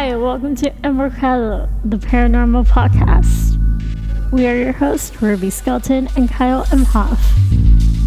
Hi, 0.00 0.14
welcome 0.14 0.54
to 0.54 0.70
Embarcado, 0.84 1.68
the 1.84 1.96
paranormal 1.96 2.68
podcast. 2.68 3.58
We 4.30 4.46
are 4.46 4.54
your 4.54 4.70
hosts, 4.70 5.20
Ruby 5.20 5.50
Skelton 5.50 6.08
and 6.16 6.30
Kyle 6.30 6.64
M. 6.70 6.84
Hoff. 6.84 7.20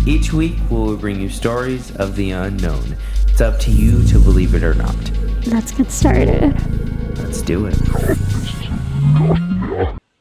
Each 0.08 0.32
week, 0.32 0.56
we'll 0.70 0.96
bring 0.96 1.20
you 1.20 1.28
stories 1.28 1.94
of 1.98 2.16
the 2.16 2.32
unknown. 2.32 2.96
It's 3.28 3.42
up 3.42 3.60
to 3.60 3.72
you 3.72 4.08
to 4.08 4.20
believe 4.20 4.56
it 4.56 4.64
or 4.64 4.74
not. 4.74 4.96
Let's 5.48 5.74
get 5.74 5.92
started. 5.92 6.56
Let's 7.18 7.42
do 7.42 7.66
it. 7.66 7.78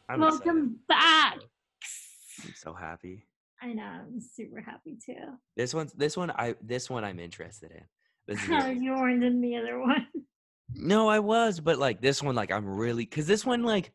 I'm 0.09 0.21
welcome 0.21 0.77
back. 0.89 1.37
I'm 1.37 2.55
so 2.57 2.75
happy. 2.75 3.29
I 3.63 3.75
know, 3.75 3.85
I'm 3.85 4.21
super 4.21 4.61
happy 4.61 4.99
too. 5.07 5.39
This 5.57 5.73
one's 5.73 5.93
this 5.93 6.17
one 6.17 6.33
I 6.33 6.57
this 6.61 6.91
one 6.91 7.05
I'm 7.05 7.21
interested 7.21 7.71
in. 7.71 7.85
This 8.27 8.43
is 8.43 8.51
oh, 8.51 8.55
How 8.55 8.67
yours. 8.67 8.83
you 8.83 8.91
weren't 8.91 9.23
in 9.23 9.41
the 9.41 9.55
other 9.55 9.79
one. 9.79 10.09
No, 10.75 11.09
I 11.09 11.19
was, 11.19 11.61
but 11.61 11.79
like 11.79 12.01
this 12.01 12.23
one, 12.23 12.35
like 12.35 12.51
I'm 12.53 12.67
really 12.67 13.05
because 13.05 13.27
this 13.27 13.45
one, 13.45 13.63
like 13.63 13.93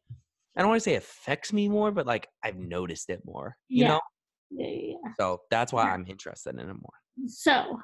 I 0.57 0.61
don't 0.61 0.69
want 0.69 0.81
to 0.81 0.89
say 0.89 0.95
affects 0.95 1.51
me 1.53 1.67
more, 1.67 1.91
but 1.91 2.05
like 2.05 2.27
I've 2.43 2.57
noticed 2.57 3.09
it 3.09 3.21
more. 3.25 3.57
You 3.69 3.83
Yeah. 3.83 3.87
know, 3.89 3.99
Yeah, 4.51 4.67
yeah, 4.67 5.11
so 5.19 5.41
that's 5.49 5.73
why. 5.73 5.89
I'm 5.89 6.05
interested 6.07 6.53
in 6.55 6.69
it 6.69 6.73
more. 6.73 7.27
So, 7.27 7.79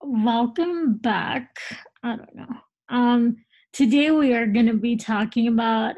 welcome 0.00 0.98
back. 0.98 1.56
I 2.02 2.16
don't 2.16 2.34
know. 2.34 2.46
Um, 2.88 3.36
today 3.72 4.10
we 4.10 4.34
are 4.34 4.46
going 4.46 4.66
to 4.66 4.74
be 4.74 4.96
talking 4.96 5.48
about, 5.48 5.96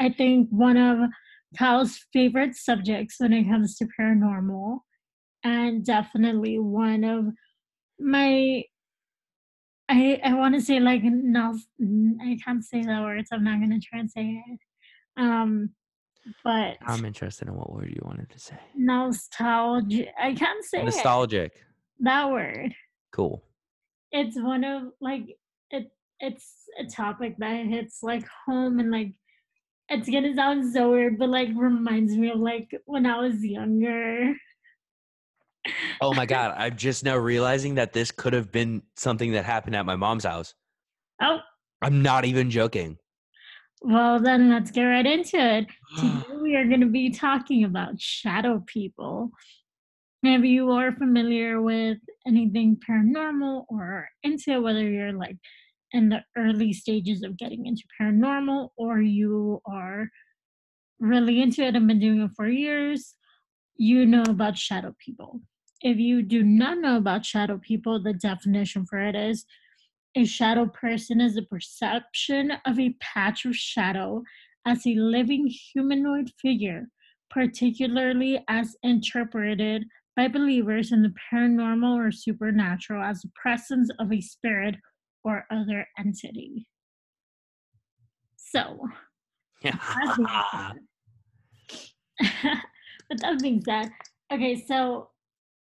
I 0.00 0.10
think, 0.10 0.48
one 0.50 0.76
of 0.76 0.98
Kyle's 1.58 1.98
favorite 2.12 2.54
subjects 2.56 3.16
when 3.18 3.32
it 3.32 3.44
comes 3.44 3.76
to 3.76 3.86
paranormal, 3.98 4.78
and 5.44 5.84
definitely 5.84 6.58
one 6.58 7.04
of 7.04 7.26
my. 7.98 8.64
I 9.92 10.20
I 10.24 10.32
want 10.34 10.54
to 10.54 10.60
say 10.60 10.80
like 10.80 11.02
no, 11.04 11.58
I 12.22 12.38
can't 12.44 12.64
say 12.64 12.82
that 12.82 13.02
word, 13.02 13.26
so 13.28 13.36
I'm 13.36 13.44
not 13.44 13.58
going 13.58 13.78
to 13.78 13.86
try 13.86 13.98
and 13.98 14.10
say 14.10 14.42
it. 14.46 14.60
Um, 15.16 15.70
but 16.44 16.76
I'm 16.86 17.04
interested 17.04 17.48
in 17.48 17.54
what 17.54 17.72
word 17.72 17.90
you 17.90 18.00
wanted 18.02 18.30
to 18.30 18.38
say. 18.38 18.58
nostalgia. 18.74 20.06
I 20.20 20.34
can't 20.34 20.64
say 20.64 20.78
it. 20.80 20.84
Nostalgic. 20.84 21.52
that 22.00 22.30
word. 22.30 22.74
Cool. 23.12 23.42
it's 24.10 24.36
one 24.40 24.64
of 24.64 24.84
like 25.00 25.36
it 25.70 25.90
it's 26.20 26.46
a 26.80 26.86
topic 26.86 27.34
that 27.38 27.66
hits 27.66 28.02
like 28.02 28.24
home 28.46 28.78
and 28.80 28.90
like 28.90 29.12
it's 29.90 30.08
gonna 30.08 30.34
sound 30.34 30.72
so 30.72 30.92
weird 30.92 31.18
but 31.18 31.28
like 31.28 31.48
reminds 31.54 32.16
me 32.16 32.30
of 32.30 32.38
like 32.38 32.70
when 32.86 33.04
i 33.04 33.18
was 33.18 33.44
younger 33.44 34.32
Oh 36.00 36.12
my 36.14 36.26
god, 36.26 36.54
I'm 36.56 36.76
just 36.76 37.04
now 37.04 37.16
realizing 37.16 37.76
that 37.76 37.92
this 37.92 38.10
could 38.10 38.32
have 38.32 38.50
been 38.50 38.82
something 38.96 39.32
that 39.32 39.44
happened 39.44 39.76
at 39.76 39.86
my 39.86 39.96
mom's 39.96 40.24
house. 40.24 40.54
oh 41.20 41.38
I'm 41.80 42.02
not 42.02 42.24
even 42.24 42.50
joking. 42.50 42.98
well 43.80 44.20
then 44.20 44.50
let's 44.50 44.70
get 44.70 44.84
right 44.84 45.06
into 45.06 45.38
it 45.38 45.66
today 45.98 46.36
we 46.40 46.56
are 46.56 46.66
going 46.66 46.80
to 46.80 46.86
be 46.86 47.10
talking 47.10 47.64
about 47.64 48.00
shadow 48.00 48.62
people 48.66 49.32
if 50.22 50.44
you 50.44 50.70
are 50.70 50.92
familiar 50.92 51.60
with 51.60 51.98
anything 52.26 52.78
paranormal 52.88 53.64
or 53.68 54.08
into 54.22 54.60
whether 54.62 54.88
you're 54.88 55.12
like 55.12 55.36
in 55.90 56.08
the 56.10 56.22
early 56.36 56.72
stages 56.72 57.22
of 57.24 57.36
getting 57.36 57.66
into 57.66 57.82
paranormal 58.00 58.68
or 58.76 59.00
you 59.00 59.60
are 59.66 60.08
really 61.00 61.42
into 61.42 61.62
it 61.62 61.74
and 61.74 61.88
been 61.88 61.98
doing 61.98 62.20
it 62.22 62.30
for 62.36 62.46
years, 62.46 63.14
you 63.76 64.06
know 64.06 64.22
about 64.22 64.56
shadow 64.56 64.94
people. 65.04 65.40
If 65.82 65.98
you 65.98 66.22
do 66.22 66.42
not 66.44 66.78
know 66.78 66.96
about 66.96 67.26
shadow 67.26 67.58
people, 67.58 68.00
the 68.00 68.12
definition 68.12 68.86
for 68.86 69.00
it 69.00 69.16
is 69.16 69.44
a 70.14 70.24
shadow 70.24 70.66
person 70.66 71.20
is 71.20 71.36
a 71.36 71.42
perception 71.42 72.52
of 72.66 72.78
a 72.78 72.94
patch 73.00 73.44
of 73.44 73.56
shadow 73.56 74.22
as 74.66 74.86
a 74.86 74.94
living 74.94 75.46
humanoid 75.46 76.30
figure, 76.40 76.86
particularly 77.30 78.44
as 78.48 78.76
interpreted 78.82 79.84
by 80.14 80.28
believers 80.28 80.92
in 80.92 81.02
the 81.02 81.14
paranormal 81.32 81.96
or 81.96 82.12
supernatural 82.12 83.02
as 83.02 83.22
the 83.22 83.30
presence 83.34 83.90
of 83.98 84.12
a 84.12 84.20
spirit 84.20 84.76
or 85.24 85.46
other 85.50 85.86
entity. 85.98 86.66
So, 88.36 88.78
that 89.62 89.80
said- 90.16 90.80
with 93.08 93.20
that 93.20 93.40
being 93.40 93.62
said, 93.64 93.90
okay, 94.30 94.62
so 94.66 95.08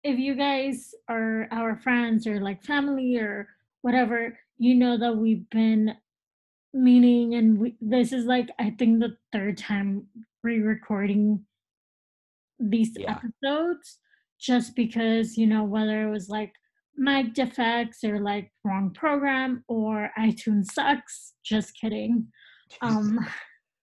if 0.04 0.18
you 0.18 0.34
guys 0.34 0.94
are 1.08 1.48
our 1.50 1.76
friends 1.76 2.26
or 2.26 2.40
like 2.40 2.62
family 2.62 3.16
or 3.16 3.48
whatever, 3.82 4.38
you 4.58 4.74
know 4.74 4.96
that 4.98 5.16
we've 5.16 5.48
been 5.50 5.94
meaning, 6.74 7.34
and 7.34 7.58
we, 7.58 7.76
this 7.80 8.12
is 8.12 8.24
like 8.26 8.48
I 8.58 8.70
think 8.70 9.00
the 9.00 9.16
third 9.32 9.58
time 9.58 10.06
re-recording 10.42 11.44
these 12.60 12.90
Yeah. 12.96 13.18
episodes, 13.42 13.98
just 14.40 14.74
because 14.76 15.36
you 15.36 15.46
know 15.46 15.64
whether 15.64 16.06
it 16.06 16.10
was 16.10 16.28
like 16.28 16.52
mic 16.96 17.32
defects 17.34 18.02
or 18.02 18.18
like 18.20 18.50
wrong 18.64 18.90
program 18.90 19.64
or 19.68 20.10
iTunes 20.18 20.66
sucks. 20.72 21.34
Just 21.44 21.78
kidding. 21.80 22.26
Um, 22.82 23.18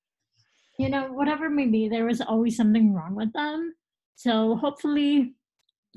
you 0.79 0.89
know, 0.89 1.11
whatever 1.13 1.49
may 1.49 1.67
be, 1.67 1.87
there 1.87 2.05
was 2.05 2.19
always 2.21 2.57
something 2.57 2.93
wrong 2.93 3.15
with 3.15 3.31
them. 3.33 3.73
So 4.15 4.55
hopefully, 4.57 5.35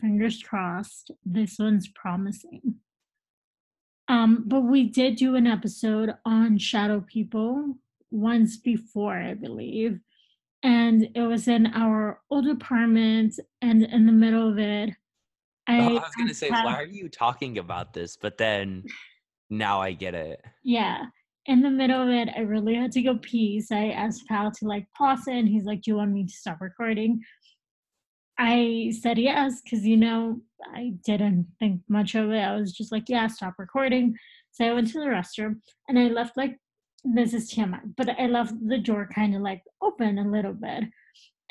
fingers 0.01 0.43
crossed, 0.43 1.11
this 1.25 1.59
one's 1.59 1.89
promising. 1.89 2.77
Um, 4.09 4.45
but 4.47 4.63
we 4.63 4.85
did 4.85 5.17
do 5.17 5.37
an 5.37 5.47
episode 5.47 6.15
on 6.25 6.59
shadow 6.59 7.05
people 7.07 7.75
once 8.11 8.57
before, 8.57 9.17
I 9.19 9.35
believe. 9.35 10.01
And 10.63 11.09
it 11.15 11.23
was 11.23 11.47
in 11.47 11.67
our 11.69 12.21
old 12.31 12.49
apartment, 12.49 13.39
and 13.63 13.83
in 13.85 14.07
the 14.07 14.13
middle 14.13 14.49
of 14.51 14.59
it, 14.59 14.91
I, 15.69 15.81
Oh, 15.81 15.89
I 15.89 15.93
was 15.93 16.15
gonna 16.17 16.35
say, 16.35 16.49
Pat- 16.49 16.65
why 16.65 16.75
are 16.75 16.87
you 16.87 17.09
talking 17.09 17.59
about 17.59 17.93
this? 17.93 18.17
But 18.17 18.39
then 18.39 18.85
now 19.51 19.81
I 19.81 19.93
get 19.93 20.15
it. 20.15 20.43
Yeah. 20.65 21.05
In 21.47 21.63
the 21.63 21.71
middle 21.71 22.03
of 22.03 22.09
it, 22.09 22.29
I 22.37 22.41
really 22.41 22.75
had 22.75 22.93
to 22.93 23.03
go 23.03 23.19
pee. 23.19 23.61
So 23.61 23.77
I 23.77 23.91
asked 23.91 24.27
Kyle 24.29 24.51
to 24.51 24.67
like 24.67 24.87
pause 24.97 25.29
it 25.29 25.35
and 25.35 25.49
he's 25.49 25.65
like, 25.65 25.83
Do 25.83 25.91
you 25.93 25.97
want 25.97 26.13
me 26.13 26.25
to 26.27 26.33
stop 26.33 26.61
recording? 26.61 27.23
I 28.39 28.93
said 29.01 29.19
yes, 29.19 29.61
because 29.63 29.85
you 29.85 29.97
know, 29.97 30.41
I 30.73 30.95
didn't 31.05 31.47
think 31.59 31.81
much 31.89 32.15
of 32.15 32.31
it. 32.31 32.39
I 32.41 32.57
was 32.57 32.73
just 32.73 32.93
like, 32.93 33.09
Yeah, 33.09 33.27
stop 33.27 33.55
recording. 33.59 34.17
So 34.53 34.65
I 34.65 34.73
went 34.73 34.89
to 34.93 34.99
the 34.99 35.07
restroom 35.07 35.61
and 35.89 35.99
I 35.99 36.09
left 36.09 36.37
like 36.37 36.59
this 37.05 37.35
is 37.35 37.53
TMI, 37.53 37.81
but 37.97 38.09
I 38.19 38.27
left 38.27 38.55
the 38.67 38.79
door 38.79 39.09
kind 39.15 39.35
of 39.35 39.43
like 39.43 39.63
open 39.83 40.19
a 40.19 40.29
little 40.29 40.53
bit. 40.53 40.85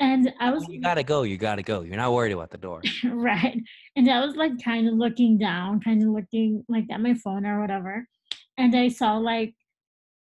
And 0.00 0.32
I 0.40 0.50
was 0.50 0.66
You 0.68 0.80
gotta 0.80 1.02
go. 1.02 1.22
You 1.22 1.36
gotta 1.36 1.62
go. 1.62 1.82
You're 1.82 1.96
not 1.96 2.12
worried 2.12 2.32
about 2.32 2.50
the 2.50 2.58
door. 2.58 2.82
right. 3.04 3.60
And 3.96 4.10
I 4.10 4.24
was 4.24 4.36
like 4.36 4.62
kind 4.62 4.88
of 4.88 4.94
looking 4.94 5.38
down, 5.38 5.80
kind 5.80 6.02
of 6.02 6.08
looking 6.08 6.64
like 6.68 6.86
at 6.90 7.00
my 7.00 7.14
phone 7.14 7.44
or 7.44 7.60
whatever. 7.60 8.06
And 8.56 8.74
I 8.74 8.88
saw 8.88 9.16
like 9.16 9.54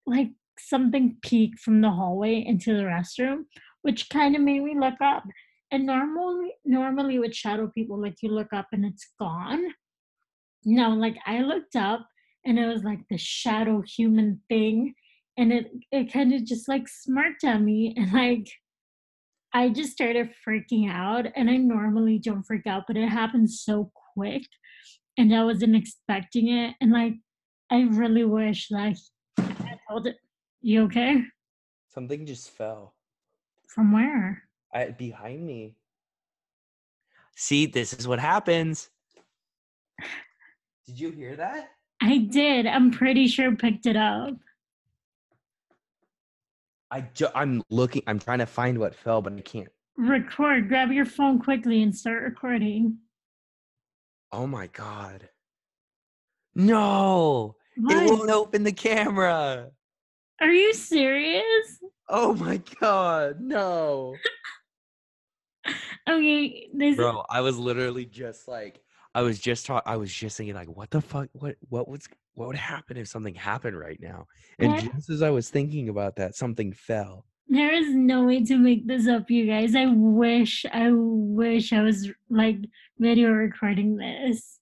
like 0.07 0.31
something 0.59 1.17
peek 1.23 1.59
from 1.59 1.81
the 1.81 1.91
hallway 1.91 2.45
into 2.45 2.75
the 2.75 2.83
restroom, 2.83 3.45
which 3.83 4.09
kind 4.09 4.35
of 4.35 4.43
made 4.43 4.63
me 4.63 4.77
look 4.79 5.01
up. 5.03 5.25
And 5.73 5.87
normally 5.87 6.53
normally 6.65 7.19
with 7.19 7.35
shadow 7.35 7.71
people, 7.73 8.01
like 8.01 8.17
you 8.23 8.31
look 8.31 8.53
up 8.53 8.69
and 8.73 8.85
it's 8.85 9.09
gone. 9.19 9.73
No, 10.65 10.91
like 10.91 11.17
I 11.27 11.41
looked 11.41 11.77
up 11.77 12.07
and 12.45 12.59
it 12.59 12.67
was 12.67 12.85
like 12.85 13.01
the 13.09 13.19
shadow 13.19 13.83
human 13.83 14.41
thing. 14.49 14.95
And 15.39 15.53
it 15.53 15.71
it 15.93 16.13
kind 16.13 16.35
of 16.35 16.45
just 16.45 16.69
like 16.69 16.89
smirked 16.89 17.45
at 17.45 17.63
me 17.63 17.95
and 17.97 18.13
like 18.13 18.49
I 19.53 19.69
just 19.69 19.93
started 19.93 20.31
freaking 20.47 20.89
out, 20.91 21.27
and 21.35 21.51
I 21.51 21.57
normally 21.57 22.19
don't 22.19 22.45
freak 22.45 22.67
out, 22.67 22.85
but 22.87 22.97
it 22.97 23.09
happened 23.09 23.51
so 23.51 23.91
quick, 24.15 24.45
and 25.19 25.35
I 25.35 25.43
wasn't 25.45 25.75
expecting 25.75 26.49
it. 26.49 26.77
And 26.81 26.93
like, 26.93 27.15
I 27.71 27.81
really 27.81 28.25
wish 28.25 28.71
like 28.71 28.97
I 29.39 29.79
told 29.89 30.07
it. 30.07 30.17
You 30.63 30.85
okay? 30.85 31.25
Something 31.89 32.27
just 32.27 32.51
fell. 32.51 32.95
From 33.67 33.93
where? 33.93 34.45
I, 34.73 34.87
behind 34.87 35.45
me. 35.45 35.75
See, 37.37 37.67
this 37.67 37.93
is 37.93 38.07
what 38.07 38.19
happens. 38.19 38.91
Did 40.87 40.99
you 41.01 41.11
hear 41.11 41.37
that? 41.37 41.71
I 42.03 42.19
did. 42.19 42.67
I'm 42.67 42.91
pretty 42.91 43.29
sure 43.29 43.55
picked 43.55 43.87
it 43.87 43.97
up. 43.97 44.35
I 46.91 47.03
ju- 47.15 47.29
I'm 47.35 47.63
looking. 47.71 48.03
I'm 48.07 48.19
trying 48.19 48.41
to 48.41 48.47
find 48.47 48.79
what 48.79 48.95
fell, 48.95 49.23
but 49.23 49.33
I 49.33 49.41
can't. 49.41 49.69
Record. 49.97 50.69
Grab 50.69 50.91
your 50.91 51.05
phone 51.05 51.39
quickly 51.39 51.83
and 51.83 51.95
start 51.95 52.23
recording. 52.23 52.99
Oh 54.33 54.47
my 54.47 54.67
god. 54.69 55.29
No, 56.55 57.55
it 57.77 58.11
won't 58.11 58.31
open 58.31 58.65
the 58.65 58.73
camera. 58.73 59.71
Are 60.41 60.53
you 60.53 60.73
serious? 60.75 61.79
Oh 62.09 62.35
my 62.35 62.61
god, 62.81 63.41
no. 63.41 64.17
Okay, 66.11 66.69
this 66.75 66.97
Bro, 66.97 67.25
I 67.31 67.41
was 67.41 67.59
literally 67.59 68.05
just 68.05 68.49
like 68.49 68.83
I 69.15 69.23
was 69.23 69.39
just 69.39 69.67
talk 69.67 69.83
I 69.87 69.97
was 69.97 70.13
just 70.13 70.37
thinking 70.37 70.55
like 70.55 70.69
what 70.69 70.91
the 70.91 71.01
fuck 71.01 71.29
what 71.33 71.57
what 71.69 71.89
was 71.89 72.09
what 72.35 72.49
would 72.49 72.57
happen 72.57 72.97
if 72.97 73.09
something 73.09 73.35
happened 73.35 73.79
right 73.79 73.99
now? 74.01 74.27
And 74.59 74.73
Yeah. 74.73 74.81
just 74.93 75.11
as 75.11 75.23
I 75.23 75.31
was 75.31 75.51
thinking 75.51 75.89
about 75.89 76.17
that, 76.17 76.35
something 76.35 76.73
fell. 76.73 77.27
There 77.49 77.73
is 77.73 77.93
no 77.95 78.25
way 78.25 78.45
to 78.45 78.57
make 78.57 78.87
this 78.87 79.09
up, 79.09 79.29
you 79.31 79.47
guys. 79.47 79.75
I 79.75 79.87
wish, 79.87 80.65
I 80.73 80.91
wish 80.93 81.73
I 81.73 81.83
was 81.83 82.09
like 82.29 82.59
video 82.99 83.31
recording 83.31 83.97
this. 83.97 84.61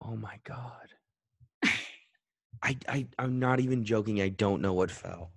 Oh 0.00 0.16
my 0.16 0.38
god. 0.44 0.88
I 2.62 2.76
I 2.88 3.06
I'm 3.18 3.38
not 3.40 3.58
even 3.60 3.84
joking. 3.84 4.20
I 4.20 4.28
don't 4.28 4.62
know 4.62 4.72
what 4.72 4.90
fell. 4.90 5.32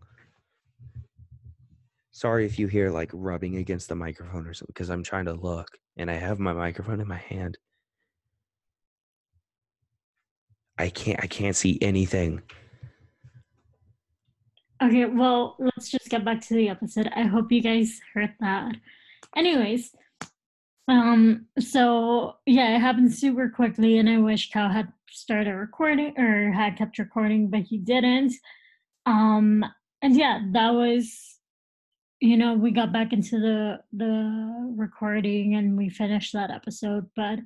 Sorry 2.15 2.45
if 2.45 2.57
you 2.57 2.67
hear 2.67 2.91
like 2.91 3.09
rubbing 3.11 3.57
against 3.57 3.89
the 3.89 3.95
microphone 3.95 4.47
or 4.47 4.53
something 4.53 4.71
because 4.73 4.89
I'm 4.89 5.03
trying 5.03 5.25
to 5.25 5.33
look 5.33 5.67
and 5.97 6.09
I 6.09 6.13
have 6.13 6.39
my 6.39 6.53
microphone 6.53 7.01
in 7.01 7.09
my 7.09 7.17
hand. 7.17 7.57
I 10.77 10.87
can't 10.87 11.21
I 11.21 11.27
can't 11.27 11.57
see 11.57 11.77
anything. 11.81 12.41
Okay, 14.81 15.03
well, 15.03 15.57
let's 15.59 15.89
just 15.91 16.07
get 16.07 16.23
back 16.23 16.39
to 16.47 16.53
the 16.53 16.69
episode. 16.69 17.09
I 17.13 17.23
hope 17.23 17.51
you 17.51 17.61
guys 17.61 17.99
heard 18.13 18.33
that. 18.39 18.75
Anyways, 19.35 19.93
um, 20.87 21.47
so 21.59 22.37
yeah, 22.45 22.77
it 22.77 22.79
happened 22.79 23.13
super 23.13 23.49
quickly, 23.49 23.97
and 23.97 24.09
I 24.09 24.19
wish 24.19 24.51
Cal 24.51 24.69
had 24.69 24.87
started 25.09 25.51
recording 25.51 26.17
or 26.17 26.53
had 26.53 26.77
kept 26.77 26.97
recording, 26.97 27.49
but 27.49 27.63
he 27.63 27.77
didn't. 27.77 28.31
Um, 29.05 29.65
and 30.01 30.15
yeah, 30.15 30.39
that 30.53 30.69
was, 30.69 31.34
you 32.19 32.37
know, 32.37 32.53
we 32.53 32.71
got 32.71 32.93
back 32.93 33.13
into 33.13 33.39
the 33.39 33.79
the 33.93 34.73
recording 34.75 35.55
and 35.55 35.77
we 35.77 35.89
finished 35.89 36.33
that 36.33 36.51
episode, 36.51 37.09
but 37.15 37.39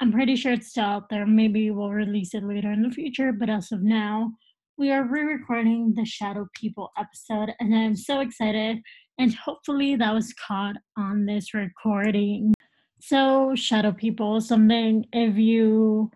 I'm 0.00 0.12
pretty 0.12 0.36
sure 0.36 0.52
it's 0.52 0.68
still 0.68 0.84
out 0.84 1.08
there. 1.10 1.26
Maybe 1.26 1.70
we'll 1.70 1.90
release 1.90 2.34
it 2.34 2.44
later 2.44 2.72
in 2.72 2.82
the 2.82 2.90
future, 2.90 3.32
but 3.32 3.50
as 3.50 3.72
of 3.72 3.82
now, 3.82 4.32
we 4.76 4.92
are 4.92 5.02
re-recording 5.02 5.94
the 5.94 6.04
Shadow 6.04 6.46
People 6.54 6.92
episode, 6.96 7.52
and 7.58 7.74
I'm 7.74 7.96
so 7.96 8.20
excited. 8.20 8.80
And 9.18 9.34
hopefully, 9.34 9.96
that 9.96 10.14
was 10.14 10.32
caught 10.34 10.76
on 10.96 11.26
this 11.26 11.52
recording. 11.52 12.54
So, 13.00 13.56
Shadow 13.56 13.90
People, 13.90 14.40
something 14.40 15.04
if 15.12 15.36
you, 15.36 16.12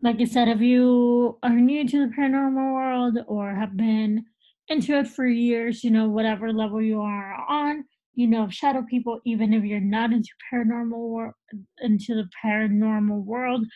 like 0.00 0.20
I 0.20 0.24
said, 0.26 0.48
if 0.48 0.60
you 0.60 1.38
are 1.42 1.50
new 1.50 1.88
to 1.88 2.06
the 2.06 2.12
paranormal 2.14 2.74
world 2.74 3.18
or 3.26 3.52
have 3.52 3.76
been 3.76 4.24
into 4.68 4.98
it 4.98 5.08
for 5.08 5.26
years, 5.26 5.84
you 5.84 5.90
know, 5.90 6.08
whatever 6.08 6.52
level 6.52 6.80
you 6.80 7.00
are 7.00 7.34
on, 7.48 7.84
you 8.14 8.26
know 8.26 8.48
shadow 8.48 8.82
people, 8.88 9.20
even 9.24 9.52
if 9.52 9.64
you're 9.64 9.80
not 9.80 10.12
into 10.12 10.28
paranormal 10.52 10.90
wor- 10.90 11.34
into 11.80 12.14
the 12.14 12.28
paranormal 12.44 13.24
world, 13.24 13.66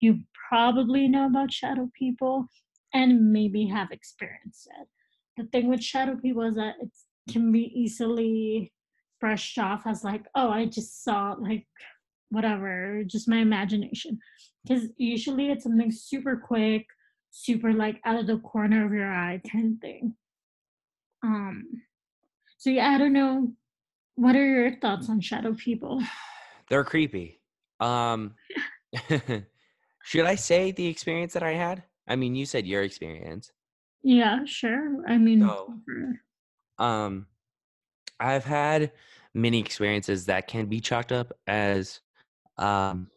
you 0.00 0.20
probably 0.48 1.08
know 1.08 1.26
about 1.26 1.52
shadow 1.52 1.90
people 1.98 2.48
and 2.94 3.32
maybe 3.32 3.66
have 3.66 3.90
experienced 3.90 4.68
it. 4.80 4.88
The 5.36 5.48
thing 5.48 5.68
with 5.68 5.82
shadow 5.82 6.16
people 6.16 6.42
is 6.42 6.54
that 6.54 6.74
it 6.80 6.90
can 7.32 7.52
be 7.52 7.72
easily 7.74 8.72
brushed 9.20 9.58
off 9.58 9.82
as 9.86 10.04
like, 10.04 10.24
oh, 10.34 10.50
I 10.50 10.66
just 10.66 11.04
saw 11.04 11.34
like 11.38 11.66
whatever, 12.30 13.02
just 13.06 13.28
my 13.28 13.38
imagination. 13.38 14.18
Because 14.62 14.88
usually 14.96 15.50
it's 15.50 15.64
something 15.64 15.90
super 15.90 16.36
quick, 16.36 16.86
super 17.30 17.72
like 17.72 18.00
out 18.04 18.18
of 18.18 18.26
the 18.26 18.38
corner 18.38 18.86
of 18.86 18.92
your 18.92 19.12
eye 19.12 19.40
kind 19.50 19.74
of 19.74 19.80
thing. 19.80 20.14
Um 21.22 21.64
so 22.58 22.70
yeah, 22.70 22.88
I 22.90 22.98
don't 22.98 23.12
know. 23.12 23.52
What 24.16 24.34
are 24.36 24.44
your 24.44 24.76
thoughts 24.80 25.08
on 25.08 25.20
shadow 25.20 25.54
people? 25.54 26.02
They're 26.68 26.84
creepy. 26.84 27.40
Um 27.80 28.34
should 30.04 30.24
I 30.26 30.34
say 30.34 30.72
the 30.72 30.86
experience 30.86 31.32
that 31.34 31.42
I 31.42 31.52
had? 31.52 31.82
I 32.08 32.16
mean, 32.16 32.34
you 32.34 32.46
said 32.46 32.66
your 32.66 32.82
experience. 32.82 33.52
Yeah, 34.02 34.44
sure. 34.44 35.02
I 35.06 35.18
mean, 35.18 35.40
So- 35.40 35.74
Um, 36.78 37.26
I've 38.20 38.44
had 38.44 38.92
many 39.34 39.60
experiences 39.60 40.26
that 40.26 40.48
can 40.48 40.66
be 40.66 40.80
chalked 40.80 41.12
up 41.12 41.32
as, 41.46 42.00
um, 42.56 43.10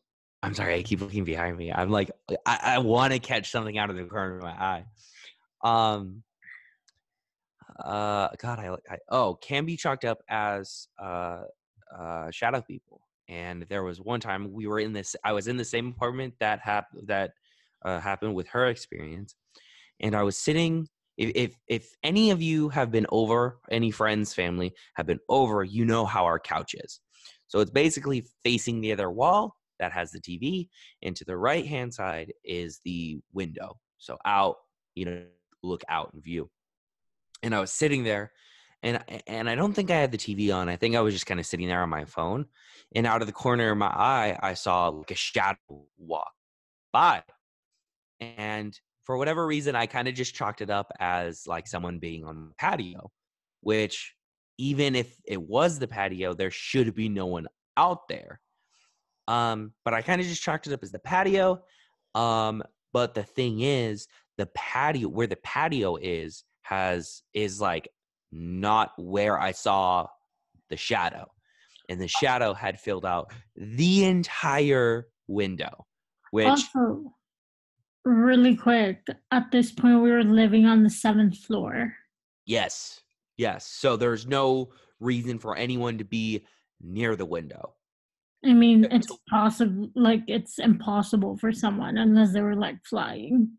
I'm 0.44 0.54
sorry, 0.54 0.76
I 0.76 0.84
keep 0.84 1.02
looking 1.02 1.24
behind 1.24 1.58
me. 1.58 1.72
I'm 1.72 1.90
like, 1.90 2.12
I, 2.46 2.60
I 2.64 2.78
want 2.80 3.14
to 3.14 3.20
catch 3.20 3.50
something 3.52 3.78
out 3.78 3.90
of 3.90 3.96
the 3.96 4.04
corner 4.06 4.38
of 4.38 4.44
my 4.44 4.52
eye. 4.52 4.86
Um, 5.64 6.24
uh, 7.86 8.30
God, 8.42 8.60
I, 8.60 8.76
I 8.90 8.98
oh, 9.10 9.36
can 9.36 9.66
be 9.66 9.78
chalked 9.78 10.06
up 10.06 10.20
as 10.30 10.88
uh, 11.02 11.44
uh, 11.98 12.32
shadow 12.32 12.62
people. 12.62 13.02
And 13.28 13.66
there 13.70 13.84
was 13.84 14.02
one 14.02 14.20
time 14.20 14.52
we 14.52 14.68
were 14.68 14.80
in 14.80 14.94
this. 14.94 15.16
I 15.24 15.32
was 15.32 15.48
in 15.48 15.58
the 15.58 15.66
same 15.66 15.88
apartment 15.88 16.34
that 16.40 16.60
happened 16.60 17.08
that 17.08 17.32
uh, 17.84 18.00
happened 18.00 18.36
with 18.36 18.48
her 18.50 18.68
experience, 18.68 19.36
and 20.00 20.16
I 20.16 20.24
was 20.24 20.38
sitting 20.38 20.88
if, 21.18 21.32
if 21.36 21.58
if 21.68 21.96
any 22.04 22.32
of 22.32 22.42
you 22.42 22.70
have 22.70 22.92
been 22.92 23.06
over 23.10 23.60
any 23.70 23.92
friends 23.92 24.34
family 24.34 24.74
have 24.96 25.06
been 25.06 25.20
over 25.30 25.64
you 25.64 25.86
know 25.86 26.06
how 26.06 26.26
our 26.26 26.40
couch 26.40 26.74
is 26.74 27.00
so 27.48 27.60
it's 27.60 27.72
basically 27.72 28.26
facing 28.44 28.82
the 28.82 28.92
other 28.92 29.12
wall 29.12 29.56
that 29.80 29.92
has 29.92 30.12
the 30.12 30.20
tv 30.20 30.68
and 31.04 31.16
to 31.16 31.26
the 31.26 31.36
right 31.36 31.66
hand 31.66 31.94
side 31.94 32.32
is 32.44 32.80
the 32.86 33.20
window 33.34 33.78
so 33.98 34.18
out 34.26 34.56
you 34.96 35.06
know 35.06 35.24
look 35.64 35.84
out 35.90 36.12
and 36.14 36.24
view 36.24 36.50
and 37.44 37.56
i 37.56 37.60
was 37.60 37.72
sitting 37.72 38.04
there 38.04 38.32
and 38.84 39.04
and 39.28 39.50
i 39.50 39.56
don't 39.56 39.74
think 39.74 39.92
i 39.92 39.96
had 39.96 40.12
the 40.12 40.18
tv 40.18 40.54
on 40.54 40.70
i 40.70 40.76
think 40.76 40.96
i 40.96 41.02
was 41.02 41.14
just 41.14 41.26
kind 41.26 41.40
of 41.40 41.46
sitting 41.46 41.68
there 41.68 41.82
on 41.82 41.90
my 41.90 42.06
phone 42.06 42.46
and 42.96 43.06
out 43.08 43.22
of 43.22 43.28
the 43.28 43.34
corner 43.34 43.72
of 43.72 43.78
my 43.78 43.88
eye 43.88 44.38
i 44.42 44.54
saw 44.54 44.90
like 44.90 45.12
a 45.12 45.16
shadow 45.16 45.58
walk 45.98 46.32
by 46.92 47.24
and 48.20 48.80
for 49.04 49.18
whatever 49.18 49.46
reason, 49.46 49.76
I 49.76 49.88
kind 49.88 50.08
of 50.08 50.14
just 50.14 50.36
chalked 50.36 50.62
it 50.62 50.70
up 50.70 50.92
as 51.00 51.48
like 51.48 51.68
someone 51.68 52.00
being 52.00 52.24
on 52.24 52.50
the 52.50 52.56
patio, 52.58 53.12
which 53.62 54.16
even 54.58 54.96
if 54.96 55.16
it 55.26 55.42
was 55.42 55.80
the 55.80 55.88
patio, 55.88 56.34
there 56.34 56.52
should 56.52 56.94
be 56.94 57.10
no 57.10 57.26
one 57.26 57.48
out 57.78 58.08
there. 58.08 58.40
Um, 59.28 59.74
but 59.84 59.94
I 59.94 60.02
kind 60.02 60.22
of 60.22 60.28
just 60.28 60.44
chalked 60.44 60.68
it 60.68 60.74
up 60.74 60.84
as 60.84 60.92
the 60.92 61.00
patio. 61.00 61.64
Um, 62.14 62.64
but 62.94 63.16
the 63.16 63.24
thing 63.24 63.62
is, 63.62 64.08
the 64.38 64.46
patio 64.56 65.08
where 65.08 65.28
the 65.28 65.38
patio 65.38 65.98
is 65.98 66.44
has 66.72 67.22
is 67.34 67.60
like 67.60 67.90
not 68.32 68.94
where 68.98 69.40
I 69.40 69.52
saw 69.52 70.08
the 70.70 70.78
shadow. 70.78 71.30
And 71.90 72.00
the 72.00 72.08
shadow 72.08 72.54
had 72.54 72.80
filled 72.80 73.06
out 73.06 73.34
the 73.58 74.06
entire 74.06 75.08
window, 75.28 75.86
which 76.32 76.48
Also, 76.48 77.14
really 78.06 78.56
quick, 78.56 79.06
at 79.32 79.52
this 79.52 79.74
point, 79.74 80.02
we 80.02 80.10
were 80.10 80.24
living 80.24 80.66
on 80.66 80.84
the 80.84 80.90
seventh 80.90 81.38
floor. 81.38 81.94
Yes. 82.46 83.02
Yes. 83.36 83.68
So 83.68 83.98
there's 83.98 84.26
no 84.26 84.72
reason 85.02 85.38
for 85.38 85.58
anyone 85.58 85.98
to 85.98 86.06
be 86.06 86.46
near 86.80 87.18
the 87.18 87.26
window. 87.26 87.74
I 88.46 88.54
mean, 88.54 88.88
it's 88.90 89.12
possible, 89.30 89.90
like, 89.94 90.24
it's 90.28 90.58
impossible 90.58 91.36
for 91.36 91.52
someone 91.52 91.98
unless 91.98 92.32
they 92.32 92.42
were 92.42 92.56
like 92.56 92.78
flying. 92.86 93.58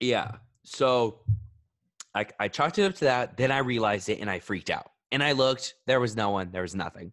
Yeah. 0.00 0.36
So 0.64 1.20
I 2.14 2.26
I 2.38 2.48
chalked 2.48 2.78
it 2.78 2.84
up 2.84 2.94
to 2.96 3.04
that. 3.04 3.36
Then 3.36 3.50
I 3.50 3.58
realized 3.58 4.08
it 4.08 4.20
and 4.20 4.30
I 4.30 4.38
freaked 4.38 4.70
out. 4.70 4.90
And 5.12 5.22
I 5.22 5.32
looked, 5.32 5.74
there 5.86 6.00
was 6.00 6.16
no 6.16 6.30
one, 6.30 6.50
there 6.50 6.62
was 6.62 6.74
nothing. 6.74 7.12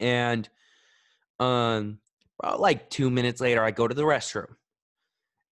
And 0.00 0.48
um 1.38 1.98
about 2.40 2.60
like 2.60 2.90
two 2.90 3.10
minutes 3.10 3.40
later, 3.40 3.62
I 3.62 3.70
go 3.70 3.88
to 3.88 3.94
the 3.94 4.02
restroom. 4.02 4.54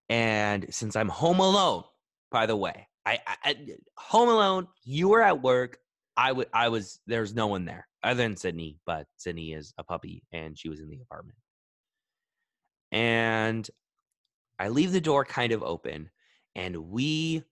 And 0.08 0.66
since 0.70 0.96
I'm 0.96 1.08
home 1.08 1.40
alone, 1.40 1.84
by 2.30 2.46
the 2.46 2.56
way, 2.56 2.88
I, 3.06 3.18
I, 3.26 3.56
home 3.96 4.28
alone, 4.28 4.68
you 4.82 5.08
were 5.08 5.22
at 5.22 5.42
work. 5.42 5.78
I 6.16 6.32
would 6.32 6.48
I 6.52 6.68
was 6.68 7.00
there's 7.06 7.34
no 7.34 7.46
one 7.48 7.64
there 7.64 7.88
other 8.02 8.22
than 8.22 8.36
Sydney, 8.36 8.78
but 8.86 9.06
Sydney 9.16 9.52
is 9.52 9.72
a 9.78 9.84
puppy 9.84 10.22
and 10.32 10.58
she 10.58 10.68
was 10.68 10.80
in 10.80 10.88
the 10.88 11.00
apartment. 11.00 11.38
And 12.92 13.68
I 14.58 14.68
leave 14.68 14.92
the 14.92 15.00
door 15.00 15.24
kind 15.24 15.52
of 15.52 15.62
open 15.62 16.10
and 16.54 16.76
we 16.76 17.42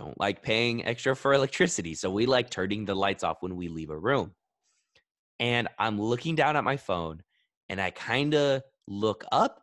don't 0.00 0.18
like 0.18 0.42
paying 0.42 0.84
extra 0.86 1.14
for 1.14 1.34
electricity. 1.34 1.94
So 1.94 2.10
we 2.10 2.24
like 2.24 2.48
turning 2.48 2.86
the 2.86 2.94
lights 2.94 3.22
off 3.22 3.42
when 3.42 3.54
we 3.54 3.68
leave 3.68 3.90
a 3.90 3.98
room. 3.98 4.32
And 5.38 5.68
I'm 5.78 6.00
looking 6.00 6.34
down 6.34 6.56
at 6.56 6.64
my 6.64 6.78
phone 6.78 7.22
and 7.68 7.80
I 7.80 7.90
kind 7.90 8.34
of 8.34 8.62
look 8.88 9.24
up 9.30 9.62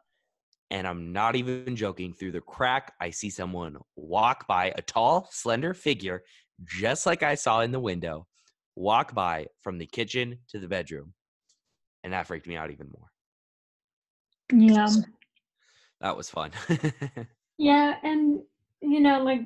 and 0.70 0.88
I'm 0.88 1.12
not 1.12 1.36
even 1.36 1.76
joking. 1.76 2.14
Through 2.14 2.34
the 2.34 2.42
crack, 2.42 2.94
I 3.02 3.10
see 3.10 3.32
someone 3.32 3.78
walk 3.96 4.48
by, 4.48 4.74
a 4.76 4.82
tall, 4.82 5.28
slender 5.32 5.74
figure, 5.74 6.24
just 6.66 7.06
like 7.06 7.24
I 7.24 7.36
saw 7.36 7.62
in 7.62 7.72
the 7.72 7.80
window, 7.80 8.28
walk 8.76 9.16
by 9.16 9.48
from 9.64 9.80
the 9.80 9.88
kitchen 9.88 10.38
to 10.50 10.60
the 10.60 10.68
bedroom. 10.68 11.14
And 12.04 12.14
that 12.14 12.28
freaked 12.28 12.48
me 12.48 12.58
out 12.58 12.72
even 12.72 12.92
more. 12.96 13.10
Yeah. 14.54 14.88
That 16.00 16.16
was 16.16 16.30
fun. 16.30 16.52
Yeah. 17.58 17.96
And, 18.04 18.42
you 18.84 19.00
know, 19.00 19.24
like, 19.24 19.42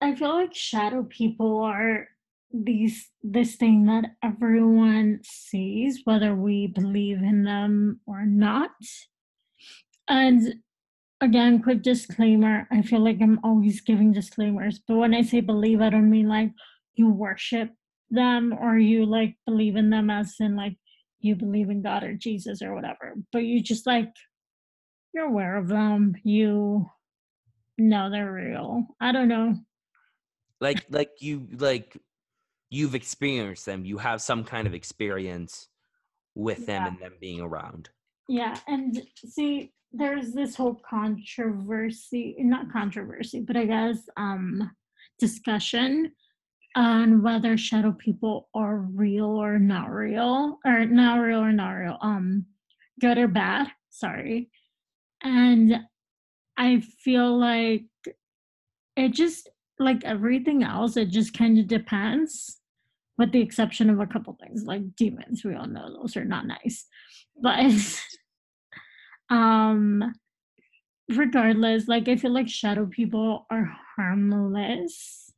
I 0.00 0.14
feel 0.14 0.34
like 0.34 0.54
shadow 0.54 1.04
people 1.04 1.60
are 1.60 2.08
these 2.52 3.10
this 3.22 3.56
thing 3.56 3.86
that 3.86 4.04
everyone 4.22 5.20
sees 5.22 6.00
whether 6.04 6.34
we 6.34 6.68
believe 6.68 7.18
in 7.18 7.44
them 7.44 8.00
or 8.06 8.24
not 8.24 8.70
and 10.08 10.54
again, 11.20 11.62
quick 11.62 11.82
disclaimer. 11.82 12.68
I 12.70 12.82
feel 12.82 13.00
like 13.00 13.18
I'm 13.20 13.40
always 13.42 13.80
giving 13.80 14.12
disclaimers, 14.12 14.80
but 14.86 14.96
when 14.96 15.14
I 15.14 15.22
say 15.22 15.40
believe, 15.40 15.80
I 15.80 15.90
don't 15.90 16.10
mean 16.10 16.28
like 16.28 16.52
you 16.94 17.10
worship 17.10 17.70
them 18.10 18.56
or 18.60 18.78
you 18.78 19.04
like 19.04 19.36
believe 19.46 19.76
in 19.76 19.90
them 19.90 20.10
as 20.10 20.36
in 20.40 20.56
like 20.56 20.76
you 21.20 21.34
believe 21.34 21.70
in 21.70 21.82
God 21.82 22.04
or 22.04 22.14
Jesus 22.14 22.62
or 22.62 22.74
whatever, 22.74 23.14
but 23.32 23.44
you 23.44 23.62
just 23.62 23.86
like 23.86 24.12
you're 25.12 25.26
aware 25.26 25.56
of 25.56 25.68
them. 25.68 26.14
You 26.22 26.86
know 27.78 28.10
they're 28.10 28.32
real. 28.32 28.86
I 29.00 29.12
don't 29.12 29.28
know. 29.28 29.56
Like 30.60 30.84
like 30.90 31.10
you 31.20 31.46
like 31.58 31.96
you've 32.70 32.94
experienced 32.94 33.66
them. 33.66 33.84
You 33.84 33.98
have 33.98 34.20
some 34.20 34.44
kind 34.44 34.66
of 34.66 34.74
experience 34.74 35.68
with 36.34 36.66
them 36.66 36.86
and 36.86 36.98
them 36.98 37.12
being 37.20 37.40
around. 37.40 37.90
Yeah, 38.28 38.58
and 38.66 39.02
see, 39.14 39.72
there's 39.92 40.32
this 40.32 40.56
whole 40.56 40.80
controversy, 40.88 42.36
not 42.38 42.72
controversy, 42.72 43.40
but 43.40 43.56
I 43.56 43.66
guess 43.66 43.98
um 44.16 44.70
discussion 45.18 46.12
on 46.76 47.22
whether 47.22 47.56
shadow 47.56 47.92
people 47.92 48.48
are 48.54 48.76
real 48.76 49.24
or 49.42 49.58
not 49.58 49.90
real, 49.90 50.58
or 50.64 50.84
not 50.84 51.16
real 51.16 51.40
or 51.40 51.52
not 51.52 51.70
real, 51.70 51.96
um, 52.02 52.44
good 53.00 53.16
or 53.16 53.28
bad. 53.28 53.68
Sorry. 53.88 54.50
And 55.22 55.80
I 56.58 56.80
feel 56.80 57.38
like 57.38 57.86
it 58.94 59.12
just 59.12 59.48
like 59.78 60.04
everything 60.04 60.62
else, 60.62 60.96
it 60.96 61.10
just 61.10 61.36
kind 61.36 61.58
of 61.58 61.66
depends, 61.66 62.60
with 63.18 63.32
the 63.32 63.40
exception 63.42 63.90
of 63.90 64.00
a 64.00 64.06
couple 64.06 64.36
things 64.40 64.64
like 64.64 64.96
demons. 64.96 65.44
We 65.44 65.54
all 65.54 65.66
know 65.66 65.92
those 65.92 66.16
are 66.16 66.24
not 66.24 66.46
nice. 66.46 66.86
But 67.40 67.72
um 69.30 70.14
regardless, 71.08 71.88
like 71.88 72.08
I 72.08 72.16
feel 72.16 72.32
like 72.32 72.48
shadow 72.48 72.86
people 72.86 73.46
are 73.50 73.76
harmless 73.96 75.32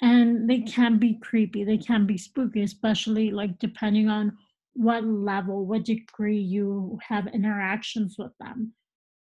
and 0.00 0.48
they 0.48 0.60
can 0.60 0.98
be 0.98 1.18
creepy, 1.20 1.64
they 1.64 1.78
can 1.78 2.06
be 2.06 2.16
spooky, 2.16 2.62
especially 2.62 3.30
like 3.30 3.58
depending 3.58 4.08
on 4.08 4.36
what 4.74 5.04
level, 5.04 5.66
what 5.66 5.84
degree 5.84 6.38
you 6.38 6.98
have 7.08 7.26
interactions 7.26 8.16
with 8.16 8.32
them. 8.38 8.72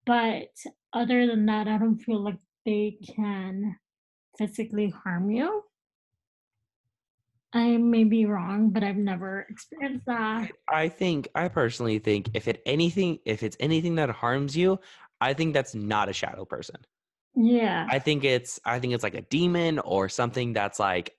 But 0.05 0.49
other 0.93 1.27
than 1.27 1.47
that, 1.47 1.69
I 1.69 1.79
don't 1.79 1.99
feel 1.99 2.21
like 2.21 2.39
they 2.67 2.99
can 3.15 3.77
physically 4.37 4.91
harm 4.91 5.31
you. 5.31 5.63
I 7.53 7.79
may 7.79 8.05
be 8.05 8.27
wrong, 8.27 8.71
but 8.71 8.85
I've 8.85 8.97
never 8.97 9.47
experienced 9.49 10.05
that. 10.07 10.51
I 10.69 10.89
think 10.89 11.29
I 11.35 11.49
personally 11.49 11.99
think 11.99 12.29
if 12.35 12.49
it 12.49 12.61
anything 12.67 13.21
if 13.25 13.43
it's 13.43 13.57
anything 13.61 13.95
that 13.95 14.11
harms 14.11 14.55
you, 14.55 14.79
I 15.21 15.33
think 15.33 15.55
that's 15.55 15.75
not 15.75 16.11
a 16.11 16.13
shadow 16.13 16.45
person. 16.45 16.77
Yeah. 17.35 17.87
I 17.89 17.99
think 17.99 18.25
it's 18.25 18.61
I 18.65 18.79
think 18.79 18.93
it's 18.93 19.05
like 19.05 19.15
a 19.15 19.23
demon 19.23 19.79
or 19.79 20.09
something 20.09 20.53
that's 20.53 20.79
like 20.79 21.15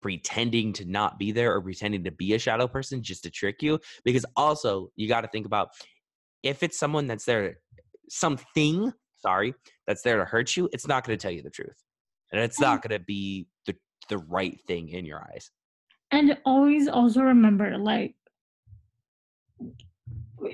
pretending 0.00 0.72
to 0.72 0.84
not 0.84 1.18
be 1.18 1.32
there 1.32 1.54
or 1.54 1.60
pretending 1.60 2.04
to 2.04 2.10
be 2.10 2.34
a 2.34 2.38
shadow 2.38 2.66
person 2.66 3.02
just 3.02 3.24
to 3.24 3.30
trick 3.30 3.62
you 3.62 3.78
because 4.04 4.24
also 4.36 4.90
you 4.96 5.08
got 5.08 5.20
to 5.22 5.28
think 5.28 5.44
about 5.46 5.70
if 6.42 6.62
it's 6.62 6.78
someone 6.78 7.08
that's 7.08 7.24
there 7.24 7.58
something 8.08 8.92
sorry 9.18 9.52
that's 9.88 10.02
there 10.02 10.18
to 10.18 10.24
hurt 10.24 10.56
you 10.56 10.68
it's 10.72 10.86
not 10.86 11.04
going 11.04 11.18
to 11.18 11.20
tell 11.20 11.32
you 11.32 11.42
the 11.42 11.50
truth 11.50 11.82
and 12.30 12.40
it's 12.40 12.60
not 12.60 12.80
going 12.82 12.96
to 12.96 13.04
be 13.04 13.48
the 13.66 13.74
the 14.08 14.18
right 14.18 14.60
thing 14.68 14.88
in 14.90 15.04
your 15.04 15.26
eyes 15.34 15.50
And 16.12 16.38
always 16.44 16.86
also 16.86 17.22
remember 17.22 17.76
like 17.76 18.14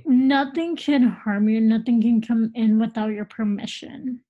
nothing 0.07 0.77
can 0.77 1.03
harm 1.03 1.49
you, 1.49 1.61
nothing 1.61 2.01
can 2.01 2.21
come 2.21 2.51
in 2.55 2.79
without 2.79 3.11
your 3.11 3.25
permission. 3.25 4.21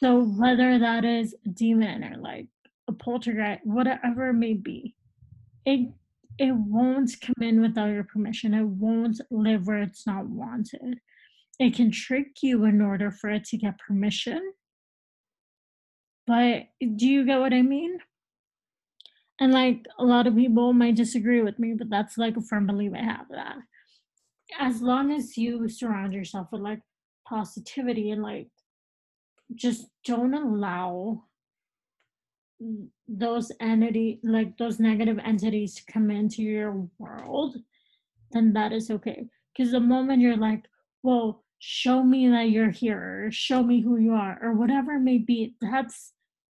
So 0.00 0.24
whether 0.24 0.78
that 0.78 1.04
is 1.04 1.34
a 1.44 1.48
demon 1.50 2.04
or 2.04 2.16
like 2.16 2.48
a 2.88 2.92
poltergeist, 2.92 3.60
whatever 3.64 4.30
it 4.30 4.34
may 4.34 4.54
be, 4.54 4.94
it 5.66 5.90
it 6.36 6.52
won't 6.52 7.14
come 7.20 7.34
in 7.48 7.60
without 7.60 7.90
your 7.90 8.04
permission. 8.04 8.54
It 8.54 8.64
won't 8.64 9.20
live 9.30 9.66
where 9.66 9.82
it's 9.82 10.06
not 10.06 10.26
wanted. 10.26 10.98
It 11.58 11.74
can 11.74 11.90
trick 11.90 12.42
you 12.42 12.64
in 12.64 12.80
order 12.80 13.10
for 13.10 13.30
it 13.30 13.44
to 13.46 13.56
get 13.56 13.78
permission. 13.78 14.52
But 16.26 16.64
do 16.80 17.06
you 17.06 17.24
get 17.24 17.40
what 17.40 17.52
I 17.52 17.62
mean? 17.62 17.98
And 19.40 19.52
like 19.52 19.84
a 19.98 20.04
lot 20.04 20.26
of 20.26 20.36
people 20.36 20.72
might 20.72 20.96
disagree 20.96 21.42
with 21.42 21.58
me, 21.58 21.74
but 21.76 21.90
that's 21.90 22.16
like 22.16 22.36
a 22.36 22.40
firm 22.40 22.66
belief 22.66 22.92
I 22.94 23.02
have 23.02 23.26
that 23.30 23.56
as 24.58 24.82
long 24.82 25.10
as 25.12 25.36
you 25.36 25.68
surround 25.68 26.12
yourself 26.12 26.48
with 26.52 26.60
like 26.60 26.80
positivity 27.26 28.10
and 28.10 28.22
like 28.22 28.48
just 29.54 29.86
don't 30.04 30.34
allow 30.34 31.22
those 33.08 33.50
entity 33.60 34.20
like 34.22 34.56
those 34.58 34.78
negative 34.78 35.18
entities 35.24 35.74
to 35.74 35.92
come 35.92 36.10
into 36.10 36.42
your 36.42 36.88
world 36.98 37.56
then 38.32 38.52
that 38.52 38.72
is 38.72 38.90
okay 38.90 39.26
because 39.52 39.72
the 39.72 39.80
moment 39.80 40.22
you're 40.22 40.36
like 40.36 40.64
well 41.02 41.43
show 41.58 42.02
me 42.02 42.28
that 42.28 42.50
you're 42.50 42.70
here 42.70 43.26
or 43.26 43.32
show 43.32 43.62
me 43.62 43.80
who 43.80 43.96
you 43.96 44.12
are 44.12 44.38
or 44.42 44.52
whatever 44.52 44.92
it 44.92 45.00
may 45.00 45.18
be 45.18 45.54
that's 45.60 46.12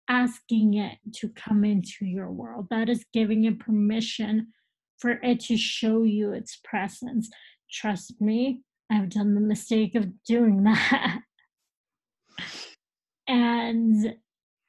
asking 0.09 0.75
it 0.75 0.99
to 1.15 1.29
come 1.31 1.65
into 1.65 2.05
your 2.05 2.31
world. 2.31 2.67
That 2.71 2.89
is 2.89 3.05
giving 3.13 3.45
it 3.45 3.59
permission 3.59 4.49
for 4.99 5.13
it 5.23 5.41
to 5.41 5.57
show 5.57 6.03
you 6.05 6.33
its 6.33 6.61
presence. 6.65 7.31
Trust 7.71 8.21
me 8.21 8.63
i've 8.91 9.09
done 9.09 9.35
the 9.35 9.41
mistake 9.41 9.95
of 9.95 10.25
doing 10.25 10.63
that. 10.65 11.21
And 13.27 14.17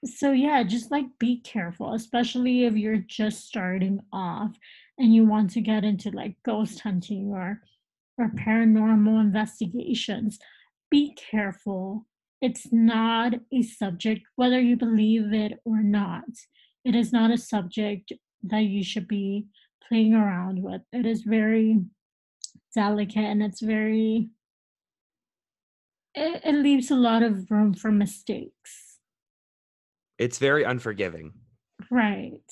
so 0.05 0.32
yeah 0.32 0.63
just 0.63 0.91
like 0.91 1.05
be 1.20 1.41
careful 1.41 1.94
especially 1.94 2.65
if 2.65 2.75
you're 2.75 3.03
just 3.08 3.48
starting 3.48 4.00
off 4.13 4.55
and 5.00 5.15
you 5.15 5.25
want 5.25 5.50
to 5.50 5.62
get 5.62 5.84
into 5.84 6.12
like 6.12 6.36
ghost 6.46 6.79
hunting 6.79 7.32
or 7.32 7.60
or 8.17 8.29
paranormal 8.29 9.19
investigations. 9.19 10.39
Be 10.89 11.15
careful. 11.15 12.07
It's 12.41 12.72
not 12.72 13.34
a 13.51 13.62
subject 13.62 14.22
whether 14.36 14.60
you 14.60 14.75
believe 14.75 15.34
it 15.34 15.60
or 15.65 15.81
not 15.81 16.25
it 16.86 16.93
is 16.93 17.12
not 17.12 17.31
a 17.31 17.38
subject 17.38 18.13
that 18.43 18.62
you 18.62 18.84
should 18.84 19.07
be 19.07 19.48
playing 19.89 20.13
around 20.13 20.62
with. 20.62 20.81
It 20.93 21.05
is 21.05 21.24
very 21.24 21.79
delicate 22.75 23.25
and 23.25 23.41
it's 23.41 23.62
very 23.62 24.29
it, 26.13 26.41
it 26.45 26.55
leaves 26.55 26.91
a 26.91 26.95
lot 26.95 27.24
of 27.24 27.50
room 27.50 27.74
for 27.74 27.91
mistakes. 27.91 29.00
It's 30.17 30.38
very 30.38 30.63
unforgiving. 30.63 31.34
Right. 31.91 32.50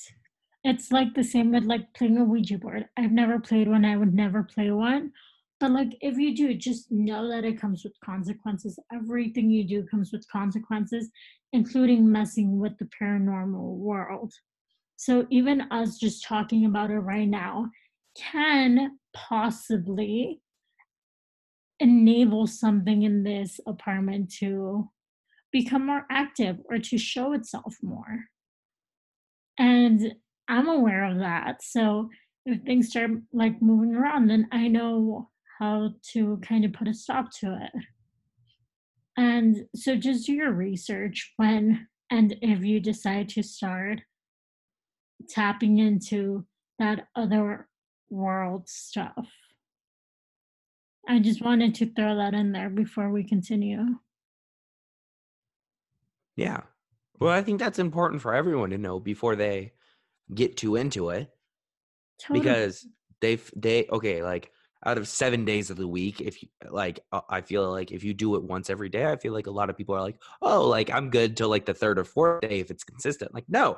It's 0.64 0.90
like 0.90 1.14
the 1.14 1.22
same 1.22 1.52
with 1.52 1.64
like 1.64 1.94
playing 1.94 2.18
a 2.18 2.24
ouija 2.24 2.58
board. 2.58 2.88
I've 2.96 3.12
never 3.12 3.38
played 3.38 3.68
one. 3.68 3.84
I 3.84 3.96
would 3.96 4.14
never 4.14 4.42
play 4.42 4.70
one 4.70 5.12
but 5.60 5.70
like 5.70 5.96
if 6.00 6.16
you 6.16 6.34
do 6.34 6.54
just 6.54 6.90
know 6.90 7.28
that 7.28 7.44
it 7.44 7.60
comes 7.60 7.84
with 7.84 7.94
consequences 8.04 8.78
everything 8.92 9.50
you 9.50 9.66
do 9.66 9.84
comes 9.86 10.12
with 10.12 10.26
consequences 10.30 11.10
including 11.52 12.10
messing 12.10 12.58
with 12.58 12.76
the 12.78 12.88
paranormal 13.00 13.76
world 13.76 14.32
so 14.96 15.26
even 15.30 15.62
us 15.70 15.98
just 15.98 16.24
talking 16.24 16.66
about 16.66 16.90
it 16.90 16.98
right 16.98 17.28
now 17.28 17.68
can 18.16 18.98
possibly 19.12 20.40
enable 21.80 22.46
something 22.46 23.02
in 23.02 23.22
this 23.22 23.60
apartment 23.66 24.32
to 24.38 24.88
become 25.52 25.86
more 25.86 26.06
active 26.10 26.58
or 26.70 26.78
to 26.78 26.98
show 26.98 27.32
itself 27.32 27.76
more. 27.82 28.24
And 29.58 30.14
I'm 30.48 30.68
aware 30.68 31.04
of 31.04 31.18
that. 31.18 31.62
So 31.62 32.10
if 32.46 32.62
things 32.62 32.88
start 32.88 33.10
like 33.32 33.62
moving 33.62 33.94
around, 33.94 34.28
then 34.28 34.48
I 34.52 34.68
know 34.68 35.30
how 35.58 35.90
to 36.12 36.38
kind 36.42 36.64
of 36.64 36.72
put 36.72 36.88
a 36.88 36.94
stop 36.94 37.30
to 37.40 37.58
it. 37.62 37.82
And 39.16 39.66
so 39.74 39.96
just 39.96 40.26
do 40.26 40.32
your 40.32 40.52
research 40.52 41.32
when 41.36 41.86
and 42.10 42.36
if 42.42 42.64
you 42.64 42.80
decide 42.80 43.28
to 43.30 43.42
start 43.42 44.00
tapping 45.28 45.78
into 45.78 46.44
that 46.78 47.06
other 47.16 47.68
world 48.10 48.68
stuff. 48.68 49.28
I 51.08 51.18
just 51.18 51.42
wanted 51.42 51.74
to 51.76 51.92
throw 51.92 52.16
that 52.16 52.34
in 52.34 52.52
there 52.52 52.70
before 52.70 53.10
we 53.10 53.24
continue. 53.24 53.84
yeah 56.36 56.60
well 57.20 57.30
i 57.30 57.40
think 57.42 57.60
that's 57.60 57.78
important 57.78 58.20
for 58.20 58.34
everyone 58.34 58.70
to 58.70 58.78
know 58.78 58.98
before 58.98 59.36
they 59.36 59.72
get 60.34 60.56
too 60.56 60.74
into 60.76 61.10
it 61.10 61.30
Totally. 62.20 62.40
because 62.40 62.86
they've 63.20 63.50
they 63.54 63.86
okay 63.90 64.22
like 64.22 64.50
out 64.84 64.98
of 64.98 65.08
seven 65.08 65.44
days 65.44 65.70
of 65.70 65.76
the 65.76 65.88
week 65.88 66.20
if 66.20 66.42
you 66.42 66.48
like 66.70 67.00
uh, 67.12 67.20
i 67.28 67.40
feel 67.40 67.70
like 67.70 67.92
if 67.92 68.04
you 68.04 68.14
do 68.14 68.34
it 68.36 68.42
once 68.42 68.70
every 68.70 68.88
day 68.88 69.06
i 69.06 69.16
feel 69.16 69.32
like 69.32 69.46
a 69.46 69.50
lot 69.50 69.70
of 69.70 69.76
people 69.76 69.94
are 69.94 70.00
like 70.00 70.16
oh 70.42 70.66
like 70.66 70.90
i'm 70.90 71.10
good 71.10 71.36
till 71.36 71.48
like 71.48 71.64
the 71.64 71.74
third 71.74 71.98
or 71.98 72.04
fourth 72.04 72.40
day 72.40 72.60
if 72.60 72.70
it's 72.70 72.84
consistent 72.84 73.32
like 73.34 73.44
no 73.48 73.76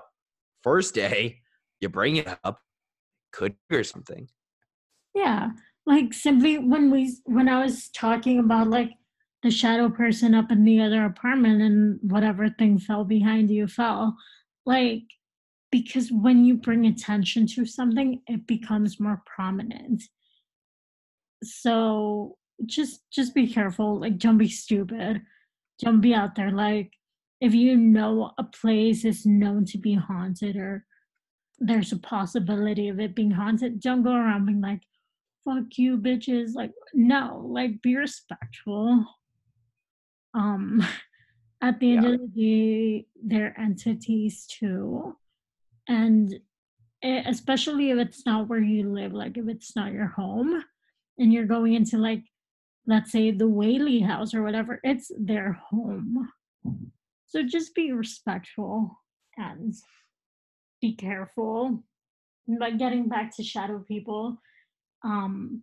first 0.62 0.94
day 0.94 1.38
you 1.80 1.88
bring 1.88 2.16
it 2.16 2.28
up 2.44 2.60
could 3.32 3.54
trigger 3.68 3.84
something 3.84 4.28
Yeah. 5.16 5.50
Like 5.86 6.12
simply 6.12 6.58
when 6.58 6.90
we 6.90 7.16
when 7.24 7.48
I 7.48 7.62
was 7.62 7.88
talking 7.88 8.38
about 8.38 8.68
like 8.68 8.90
the 9.42 9.50
shadow 9.50 9.88
person 9.88 10.34
up 10.34 10.50
in 10.50 10.64
the 10.64 10.80
other 10.80 11.04
apartment 11.04 11.62
and 11.62 11.98
whatever 12.02 12.50
thing 12.50 12.78
fell 12.78 13.04
behind 13.04 13.50
you 13.50 13.66
fell. 13.66 14.16
Like, 14.66 15.04
because 15.70 16.10
when 16.10 16.44
you 16.44 16.56
bring 16.56 16.86
attention 16.86 17.46
to 17.48 17.64
something, 17.64 18.20
it 18.26 18.46
becomes 18.46 19.00
more 19.00 19.22
prominent. 19.24 20.02
So 21.42 22.36
just 22.64 23.02
just 23.12 23.34
be 23.34 23.46
careful. 23.52 24.00
Like, 24.00 24.18
don't 24.18 24.38
be 24.38 24.48
stupid. 24.48 25.22
Don't 25.82 26.00
be 26.00 26.14
out 26.14 26.34
there. 26.34 26.50
Like, 26.52 26.92
if 27.40 27.54
you 27.54 27.76
know 27.76 28.32
a 28.38 28.44
place 28.44 29.04
is 29.04 29.26
known 29.26 29.64
to 29.66 29.78
be 29.78 29.94
haunted 29.94 30.56
or 30.56 30.84
there's 31.58 31.92
a 31.92 31.98
possibility 31.98 32.88
of 32.88 33.00
it 33.00 33.14
being 33.14 33.30
haunted, 33.30 33.80
don't 33.80 34.02
go 34.02 34.12
around 34.14 34.46
being 34.46 34.60
like, 34.60 34.82
fuck 35.44 35.64
you 35.76 35.98
bitches. 35.98 36.54
Like, 36.54 36.72
no, 36.94 37.46
like 37.48 37.82
be 37.82 37.96
respectful. 37.96 39.04
Um 40.34 40.82
at 41.62 41.80
the 41.80 41.96
end 41.96 42.04
Yeah. 42.04 42.12
of 42.14 42.20
the 42.20 42.26
day, 43.00 43.06
they're 43.22 43.58
entities 43.58 44.46
too. 44.46 45.16
And 45.88 46.32
e- 47.04 47.22
especially 47.26 47.90
if 47.90 47.98
it's 47.98 48.26
not 48.26 48.48
where 48.48 48.60
you 48.60 48.90
live, 48.90 49.12
like 49.12 49.36
if 49.38 49.48
it's 49.48 49.74
not 49.76 49.92
your 49.92 50.08
home 50.08 50.62
and 51.18 51.32
you're 51.32 51.46
going 51.46 51.74
into 51.74 51.98
like 51.98 52.22
let's 52.86 53.10
say 53.10 53.30
the 53.30 53.48
Whaley 53.48 54.00
house 54.00 54.32
or 54.32 54.42
whatever, 54.42 54.80
it's 54.84 55.10
their 55.18 55.52
home. 55.52 56.30
So 57.26 57.42
just 57.42 57.74
be 57.74 57.92
respectful 57.92 58.96
and 59.36 59.74
be 60.80 60.94
careful. 60.94 61.82
But 62.46 62.78
getting 62.78 63.08
back 63.08 63.34
to 63.36 63.42
shadow 63.42 63.84
people, 63.86 64.40
um, 65.04 65.62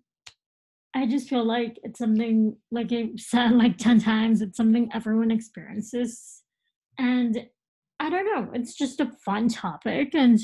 I 0.93 1.07
just 1.07 1.29
feel 1.29 1.45
like 1.45 1.79
it's 1.83 1.99
something 1.99 2.57
like 2.71 2.91
I've 2.91 3.19
said 3.19 3.51
like 3.51 3.77
10 3.77 4.01
times, 4.01 4.41
it's 4.41 4.57
something 4.57 4.89
everyone 4.93 5.31
experiences. 5.31 6.43
And 6.97 7.47
I 7.99 8.09
don't 8.09 8.25
know, 8.25 8.51
it's 8.53 8.75
just 8.75 8.99
a 8.99 9.11
fun 9.25 9.47
topic 9.47 10.13
and 10.13 10.39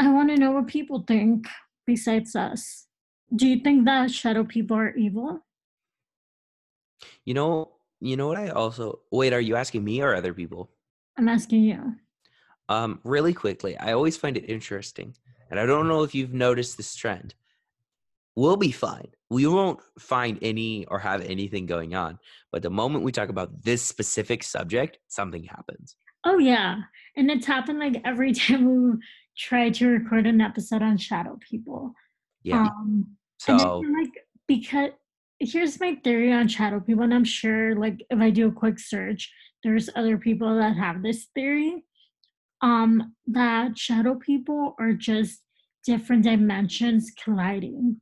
I 0.00 0.10
want 0.10 0.30
to 0.30 0.36
know 0.36 0.52
what 0.52 0.66
people 0.66 1.04
think 1.06 1.46
besides 1.86 2.34
us. 2.34 2.86
Do 3.34 3.46
you 3.46 3.60
think 3.60 3.84
that 3.86 4.10
shadow 4.10 4.44
people 4.44 4.76
are 4.76 4.94
evil? 4.94 5.40
You 7.24 7.34
know, 7.34 7.72
you 8.00 8.16
know 8.16 8.26
what 8.26 8.38
I 8.38 8.48
also 8.48 9.00
wait, 9.10 9.32
are 9.32 9.40
you 9.40 9.56
asking 9.56 9.84
me 9.84 10.02
or 10.02 10.14
other 10.14 10.34
people? 10.34 10.70
I'm 11.16 11.28
asking 11.28 11.62
you. 11.64 11.94
Um, 12.68 13.00
really 13.04 13.34
quickly, 13.34 13.76
I 13.76 13.92
always 13.92 14.16
find 14.16 14.36
it 14.36 14.48
interesting, 14.48 15.14
and 15.50 15.60
I 15.60 15.66
don't 15.66 15.88
know 15.88 16.02
if 16.02 16.14
you've 16.14 16.32
noticed 16.32 16.76
this 16.76 16.94
trend. 16.94 17.34
We'll 18.34 18.56
be 18.56 18.72
fine. 18.72 19.08
We 19.28 19.46
won't 19.46 19.80
find 19.98 20.38
any 20.40 20.86
or 20.86 20.98
have 20.98 21.20
anything 21.22 21.66
going 21.66 21.94
on. 21.94 22.18
But 22.50 22.62
the 22.62 22.70
moment 22.70 23.04
we 23.04 23.12
talk 23.12 23.28
about 23.28 23.62
this 23.62 23.82
specific 23.82 24.42
subject, 24.42 24.98
something 25.08 25.44
happens. 25.44 25.96
Oh 26.24 26.38
yeah, 26.38 26.80
and 27.16 27.30
it's 27.30 27.46
happened 27.46 27.78
like 27.78 28.00
every 28.04 28.32
time 28.42 28.64
we 28.64 28.98
try 29.36 29.70
to 29.70 29.86
record 29.86 30.26
an 30.26 30.40
episode 30.40 30.82
on 30.82 30.96
shadow 30.96 31.38
people. 31.40 31.94
Yeah. 32.42 32.62
Um, 32.62 33.16
so 33.44 33.82
like 33.98 34.24
because 34.46 34.90
here's 35.40 35.80
my 35.80 35.96
theory 36.04 36.32
on 36.32 36.48
shadow 36.48 36.80
people, 36.80 37.02
and 37.02 37.14
I'm 37.14 37.24
sure 37.24 37.74
like 37.74 38.04
if 38.10 38.20
I 38.20 38.30
do 38.30 38.48
a 38.48 38.52
quick 38.52 38.78
search, 38.78 39.32
there's 39.64 39.90
other 39.96 40.18
people 40.18 40.56
that 40.56 40.76
have 40.76 41.02
this 41.02 41.26
theory. 41.34 41.84
Um, 42.60 43.14
that 43.26 43.76
shadow 43.76 44.14
people 44.14 44.76
are 44.78 44.92
just 44.92 45.40
different 45.84 46.22
dimensions 46.22 47.10
colliding. 47.22 48.00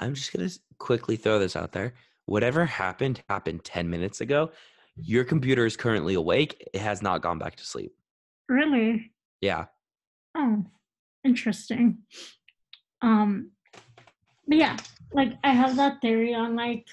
I'm 0.00 0.14
just 0.14 0.32
gonna 0.32 0.50
quickly 0.78 1.16
throw 1.16 1.38
this 1.38 1.54
out 1.54 1.72
there. 1.72 1.94
Whatever 2.26 2.66
happened 2.66 3.22
happened 3.28 3.64
10 3.64 3.88
minutes 3.88 4.20
ago. 4.20 4.50
Your 4.96 5.22
computer 5.24 5.64
is 5.64 5.76
currently 5.76 6.14
awake. 6.14 6.68
It 6.74 6.80
has 6.80 7.02
not 7.02 7.22
gone 7.22 7.38
back 7.38 7.54
to 7.56 7.64
sleep. 7.64 7.92
Really? 8.48 9.12
Yeah. 9.40 9.66
Oh, 10.36 10.64
interesting. 11.24 11.98
Um, 13.00 13.52
but 14.48 14.56
yeah, 14.56 14.76
like 15.12 15.34
I 15.44 15.52
have 15.52 15.76
that 15.76 16.00
theory 16.00 16.34
on 16.34 16.56
like 16.56 16.86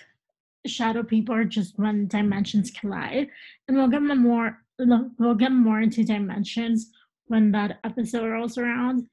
shadow 0.68 1.04
people 1.04 1.34
are 1.34 1.46
just 1.46 1.78
when 1.78 2.08
dimensions 2.08 2.72
collide, 2.72 3.30
and 3.68 3.78
we'll 3.78 3.88
get 3.88 4.02
more 4.02 4.60
we'll 4.78 5.36
get 5.36 5.52
more 5.52 5.80
into 5.80 6.04
dimensions 6.04 6.92
when 7.28 7.52
that 7.54 7.80
episode 7.84 8.28
rolls 8.28 8.58
around. 8.58 9.08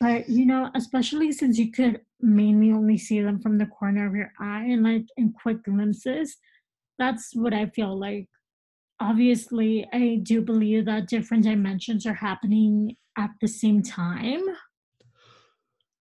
But 0.00 0.28
you 0.28 0.44
know, 0.44 0.70
especially 0.74 1.32
since 1.32 1.58
you 1.58 1.70
could 1.70 2.00
mainly 2.20 2.72
only 2.72 2.98
see 2.98 3.20
them 3.20 3.40
from 3.40 3.58
the 3.58 3.66
corner 3.66 4.06
of 4.06 4.14
your 4.14 4.32
eye 4.40 4.64
and 4.64 4.82
like 4.82 5.06
in 5.16 5.32
quick 5.32 5.62
glimpses, 5.64 6.36
that's 6.98 7.34
what 7.34 7.54
I 7.54 7.66
feel 7.66 7.98
like. 7.98 8.28
Obviously, 9.00 9.86
I 9.92 10.20
do 10.22 10.40
believe 10.40 10.86
that 10.86 11.08
different 11.08 11.44
dimensions 11.44 12.06
are 12.06 12.14
happening 12.14 12.96
at 13.16 13.30
the 13.40 13.48
same 13.48 13.82
time. 13.82 14.42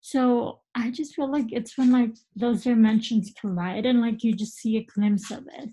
So 0.06 0.60
I 0.74 0.90
just 0.90 1.14
feel 1.14 1.32
like 1.32 1.46
it's 1.50 1.78
when 1.78 1.90
like 1.90 2.10
those 2.36 2.64
dimensions 2.64 3.32
collide 3.40 3.86
and 3.86 4.02
like 4.02 4.22
you 4.22 4.34
just 4.34 4.58
see 4.58 4.76
a 4.76 4.84
glimpse 4.84 5.30
of 5.30 5.44
it. 5.58 5.70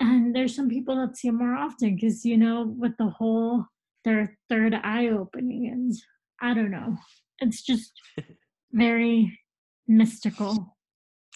And 0.00 0.34
there's 0.34 0.56
some 0.56 0.70
people 0.70 0.96
that 0.96 1.18
see 1.18 1.28
it 1.28 1.32
more 1.32 1.54
often 1.54 1.94
because 1.94 2.24
you 2.24 2.38
know 2.38 2.74
with 2.78 2.96
the 2.96 3.10
whole 3.10 3.66
their 4.02 4.34
third 4.48 4.72
eye 4.82 5.08
opening 5.08 5.68
and 5.70 5.92
I 6.40 6.54
don't 6.54 6.70
know. 6.70 6.96
It's 7.40 7.60
just 7.60 7.92
very 8.72 9.38
mystical. 9.86 10.74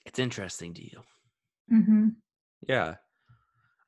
It's 0.06 0.18
interesting 0.18 0.72
to 0.72 0.82
you. 0.82 1.02
hmm 1.68 2.08
Yeah. 2.66 2.94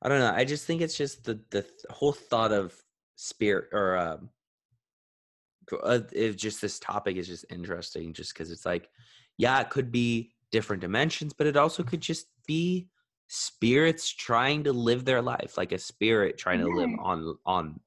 I 0.03 0.09
don't 0.09 0.19
know. 0.19 0.31
I 0.31 0.45
just 0.45 0.65
think 0.65 0.81
it's 0.83 0.95
just 0.95 1.23
the 1.23 1.41
the 1.49 1.63
th- 1.63 1.73
whole 1.89 2.13
thought 2.13 2.51
of 2.51 2.75
spirit 3.15 3.69
or 3.71 3.97
um 3.97 4.19
g- 4.25 4.29
uh, 5.83 5.99
if 6.13 6.35
just 6.37 6.61
this 6.61 6.79
topic 6.79 7.17
is 7.17 7.27
just 7.27 7.45
interesting 7.49 8.13
just 8.13 8.33
cuz 8.35 8.51
it's 8.51 8.65
like 8.65 8.89
yeah, 9.37 9.59
it 9.61 9.69
could 9.69 9.91
be 9.91 10.31
different 10.51 10.81
dimensions, 10.81 11.33
but 11.33 11.47
it 11.47 11.57
also 11.57 11.83
could 11.83 12.01
just 12.01 12.27
be 12.47 12.87
spirits 13.27 14.09
trying 14.09 14.63
to 14.63 14.73
live 14.73 15.05
their 15.05 15.21
life, 15.21 15.57
like 15.57 15.71
a 15.71 15.77
spirit 15.77 16.37
trying 16.37 16.59
to 16.59 16.67
live 16.67 16.89
on 16.99 17.37
on 17.45 17.79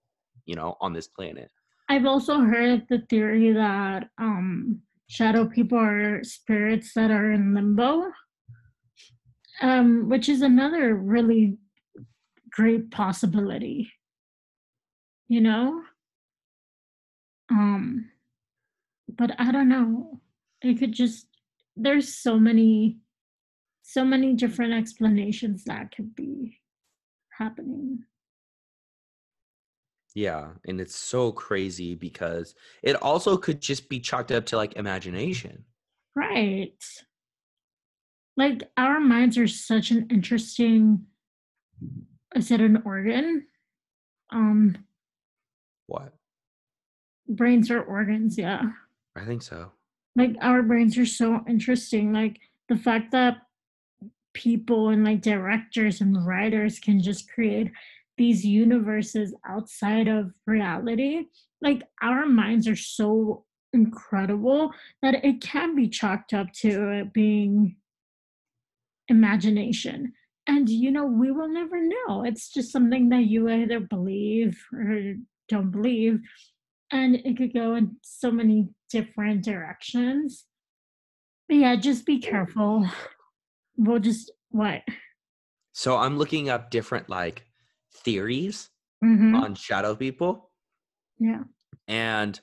you 0.46 0.54
know, 0.56 0.76
on 0.80 0.92
this 0.92 1.06
planet. 1.06 1.50
I've 1.88 2.06
also 2.06 2.40
heard 2.40 2.86
the 2.88 3.00
theory 3.10 3.52
that 3.52 4.08
um 4.18 4.82
shadow 5.08 5.44
people 5.46 5.78
are 5.78 6.22
spirits 6.22 6.94
that 6.94 7.10
are 7.10 7.32
in 7.32 7.54
limbo. 7.54 8.12
Um, 9.62 10.08
which 10.08 10.30
is 10.30 10.40
another 10.40 10.94
really 10.94 11.58
great 12.50 12.90
possibility. 12.90 13.92
You 15.28 15.42
know? 15.42 15.82
Um 17.50 18.10
but 19.08 19.32
I 19.38 19.50
don't 19.50 19.68
know. 19.68 20.20
It 20.62 20.78
could 20.78 20.92
just 20.92 21.26
there's 21.76 22.14
so 22.14 22.38
many 22.38 22.98
so 23.82 24.04
many 24.04 24.34
different 24.34 24.72
explanations 24.72 25.64
that 25.64 25.94
could 25.94 26.14
be 26.14 26.60
happening. 27.36 28.04
Yeah, 30.14 30.50
and 30.66 30.80
it's 30.80 30.96
so 30.96 31.32
crazy 31.32 31.94
because 31.94 32.54
it 32.82 33.00
also 33.02 33.36
could 33.36 33.60
just 33.60 33.88
be 33.88 34.00
chalked 34.00 34.32
up 34.32 34.46
to 34.46 34.56
like 34.56 34.74
imagination. 34.76 35.64
Right. 36.16 36.82
Like 38.36 38.70
our 38.76 39.00
minds 39.00 39.38
are 39.38 39.48
such 39.48 39.90
an 39.90 40.08
interesting 40.10 41.06
is 42.34 42.50
it 42.50 42.60
an 42.60 42.82
organ? 42.84 43.46
Um 44.30 44.76
What? 45.86 46.14
Brains 47.30 47.70
are 47.70 47.82
organs, 47.82 48.36
yeah. 48.36 48.62
I 49.16 49.24
think 49.24 49.42
so. 49.42 49.72
Like 50.16 50.36
our 50.40 50.62
brains 50.62 50.98
are 50.98 51.06
so 51.06 51.40
interesting. 51.48 52.12
Like 52.12 52.38
the 52.68 52.76
fact 52.76 53.12
that 53.12 53.38
people 54.34 54.90
and 54.90 55.04
like 55.04 55.22
directors 55.22 56.00
and 56.00 56.26
writers 56.26 56.78
can 56.78 57.02
just 57.02 57.30
create 57.30 57.70
these 58.16 58.44
universes 58.44 59.34
outside 59.46 60.08
of 60.08 60.32
reality. 60.46 61.24
Like 61.62 61.82
our 62.02 62.26
minds 62.26 62.68
are 62.68 62.76
so 62.76 63.44
incredible 63.72 64.72
that 65.02 65.24
it 65.24 65.40
can 65.40 65.74
be 65.74 65.88
chalked 65.88 66.34
up 66.34 66.52
to 66.52 66.90
it 66.90 67.12
being 67.12 67.76
imagination. 69.08 70.12
And 70.46 70.68
you 70.68 70.90
know, 70.90 71.06
we 71.06 71.30
will 71.30 71.48
never 71.48 71.80
know. 71.80 72.24
It's 72.24 72.52
just 72.52 72.72
something 72.72 73.08
that 73.10 73.24
you 73.24 73.48
either 73.48 73.80
believe 73.80 74.62
or 74.72 75.14
don't 75.48 75.70
believe. 75.70 76.20
And 76.92 77.16
it 77.16 77.36
could 77.36 77.54
go 77.54 77.74
in 77.76 77.96
so 78.02 78.30
many 78.30 78.68
different 78.90 79.44
directions. 79.44 80.46
But 81.48 81.56
yeah, 81.58 81.76
just 81.76 82.04
be 82.06 82.18
careful. 82.18 82.86
We'll 83.76 84.00
just 84.00 84.30
what? 84.50 84.82
So 85.72 85.96
I'm 85.96 86.18
looking 86.18 86.48
up 86.50 86.70
different 86.70 87.08
like 87.08 87.46
theories 88.04 88.68
hmm 89.02 89.34
on 89.34 89.54
shadow 89.54 89.94
people 89.94 90.50
Yeah. 91.18 91.44
and 91.88 92.38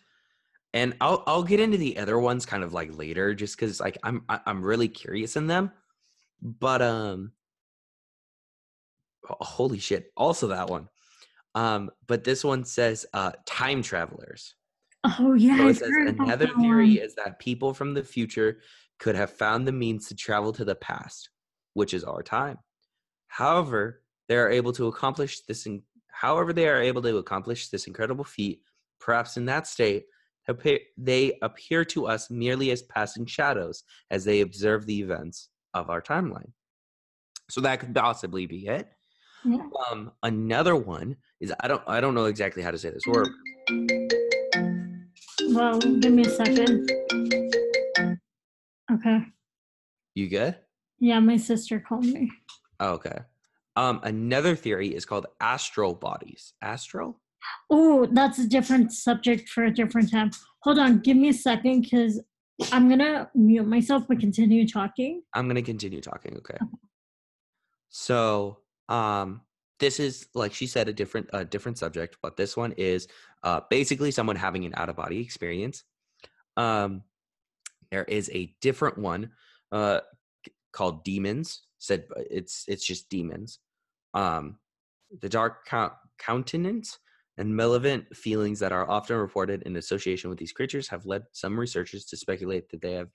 and 0.73 0.95
I'll 0.99 1.23
I'll 1.27 1.43
get 1.43 1.59
into 1.59 1.77
the 1.77 1.97
other 1.99 2.17
ones 2.19 2.45
kind 2.45 2.63
of 2.63 2.73
like 2.73 2.97
later 2.97 3.35
just 3.35 3.57
cuz 3.57 3.79
like 3.79 3.97
I'm 4.03 4.23
I'm 4.27 4.63
really 4.63 4.87
curious 4.87 5.35
in 5.35 5.47
them. 5.47 5.71
But 6.41 6.81
um 6.81 7.33
holy 9.23 9.79
shit. 9.79 10.11
Also 10.15 10.47
that 10.47 10.69
one. 10.69 10.89
Um, 11.57 11.89
but 12.05 12.23
this 12.23 12.43
one 12.43 12.65
says 12.65 13.07
uh, 13.15 13.31
time 13.47 13.81
travelers. 13.81 14.53
Oh 15.03 15.33
yeah. 15.33 15.57
So 15.57 15.67
it 15.69 15.77
says 15.77 15.89
another 16.19 16.49
theory 16.59 16.99
is 16.99 17.15
that 17.15 17.39
people 17.39 17.73
from 17.73 17.95
the 17.95 18.03
future 18.03 18.59
could 18.99 19.15
have 19.15 19.31
found 19.31 19.67
the 19.67 19.71
means 19.71 20.07
to 20.07 20.15
travel 20.15 20.53
to 20.53 20.63
the 20.63 20.75
past, 20.75 21.31
which 21.73 21.95
is 21.95 22.03
our 22.03 22.21
time. 22.21 22.59
However, 23.29 24.03
they 24.29 24.37
are 24.37 24.51
able 24.51 24.71
to 24.73 24.85
accomplish 24.85 25.41
this. 25.47 25.65
In, 25.65 25.81
however, 26.11 26.53
they 26.53 26.67
are 26.67 26.79
able 26.79 27.01
to 27.01 27.17
accomplish 27.17 27.69
this 27.69 27.87
incredible 27.87 28.23
feat. 28.23 28.61
Perhaps 28.99 29.35
in 29.37 29.45
that 29.45 29.65
state, 29.65 30.03
appear, 30.47 30.77
they 30.95 31.39
appear 31.41 31.83
to 31.85 32.05
us 32.05 32.29
merely 32.29 32.69
as 32.69 32.83
passing 32.83 33.25
shadows 33.25 33.81
as 34.11 34.23
they 34.23 34.41
observe 34.41 34.85
the 34.85 34.99
events 34.99 35.49
of 35.73 35.89
our 35.89 36.03
timeline. 36.03 36.51
So 37.49 37.61
that 37.61 37.79
could 37.79 37.95
possibly 37.95 38.45
be 38.45 38.67
it. 38.67 38.87
Yeah. 39.43 39.67
Um, 39.89 40.11
another 40.21 40.75
one 40.75 41.15
is 41.39 41.53
I 41.59 41.67
don't 41.67 41.81
I 41.87 42.01
don't 42.01 42.15
know 42.15 42.25
exactly 42.25 42.63
how 42.63 42.71
to 42.71 42.77
say 42.77 42.89
this 42.89 43.05
word. 43.05 43.27
Well, 45.49 45.79
give 45.79 46.13
me 46.13 46.23
a 46.25 46.29
second. 46.29 46.89
Okay. 48.91 49.19
You 50.15 50.29
good? 50.29 50.55
Yeah, 50.99 51.19
my 51.19 51.37
sister 51.37 51.79
called 51.79 52.05
me. 52.05 52.31
Oh, 52.79 52.93
okay. 52.93 53.19
Um, 53.75 53.99
another 54.03 54.55
theory 54.55 54.95
is 54.95 55.05
called 55.05 55.27
astral 55.39 55.93
bodies. 55.93 56.53
Astral? 56.61 57.19
Oh, 57.69 58.07
that's 58.11 58.39
a 58.39 58.47
different 58.47 58.91
subject 58.91 59.49
for 59.49 59.65
a 59.65 59.73
different 59.73 60.11
time. 60.11 60.31
Hold 60.63 60.79
on, 60.79 60.99
give 60.99 61.17
me 61.17 61.29
a 61.29 61.33
second 61.33 61.81
because 61.81 62.19
I'm 62.71 62.89
gonna 62.89 63.29
mute 63.35 63.67
myself 63.67 64.03
but 64.07 64.19
continue 64.19 64.67
talking. 64.67 65.21
I'm 65.33 65.47
gonna 65.47 65.61
continue 65.61 66.01
talking. 66.01 66.35
Okay. 66.37 66.57
So, 67.89 68.59
um, 68.89 69.41
this 69.79 69.99
is 69.99 70.27
like 70.33 70.53
she 70.53 70.67
said 70.67 70.89
a 70.89 70.93
different 70.93 71.29
a 71.33 71.45
different 71.45 71.77
subject, 71.77 72.17
but 72.21 72.37
this 72.37 72.57
one 72.57 72.73
is 72.73 73.07
uh 73.43 73.61
basically 73.69 74.11
someone 74.11 74.35
having 74.35 74.65
an 74.65 74.73
out 74.75 74.89
of 74.89 74.95
body 74.95 75.19
experience. 75.19 75.83
Um, 76.55 77.03
there 77.91 78.03
is 78.05 78.29
a 78.33 78.55
different 78.61 78.97
one 78.97 79.31
uh 79.71 80.01
called 80.71 81.03
demons. 81.03 81.63
Said 81.79 82.05
uh, 82.15 82.21
it's 82.29 82.65
it's 82.67 82.85
just 82.85 83.09
demons. 83.09 83.59
Um, 84.13 84.57
the 85.21 85.29
dark 85.29 85.65
count- 85.65 85.93
countenance 86.17 86.97
and 87.37 87.55
malevolent 87.55 88.15
feelings 88.15 88.59
that 88.59 88.71
are 88.71 88.89
often 88.89 89.15
reported 89.17 89.61
in 89.63 89.75
association 89.75 90.29
with 90.29 90.39
these 90.39 90.51
creatures 90.51 90.87
have 90.87 91.05
led 91.05 91.23
some 91.33 91.59
researchers 91.59 92.05
to 92.05 92.17
speculate 92.17 92.69
that 92.69 92.81
they 92.81 92.93
have 92.93 93.09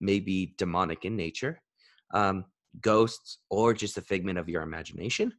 may 0.00 0.20
be 0.20 0.54
demonic 0.58 1.04
in 1.04 1.16
nature, 1.16 1.60
um, 2.12 2.44
ghosts, 2.80 3.38
or 3.48 3.72
just 3.72 3.96
a 3.96 4.02
figment 4.02 4.38
of 4.38 4.48
your 4.48 4.62
imagination. 4.62 5.32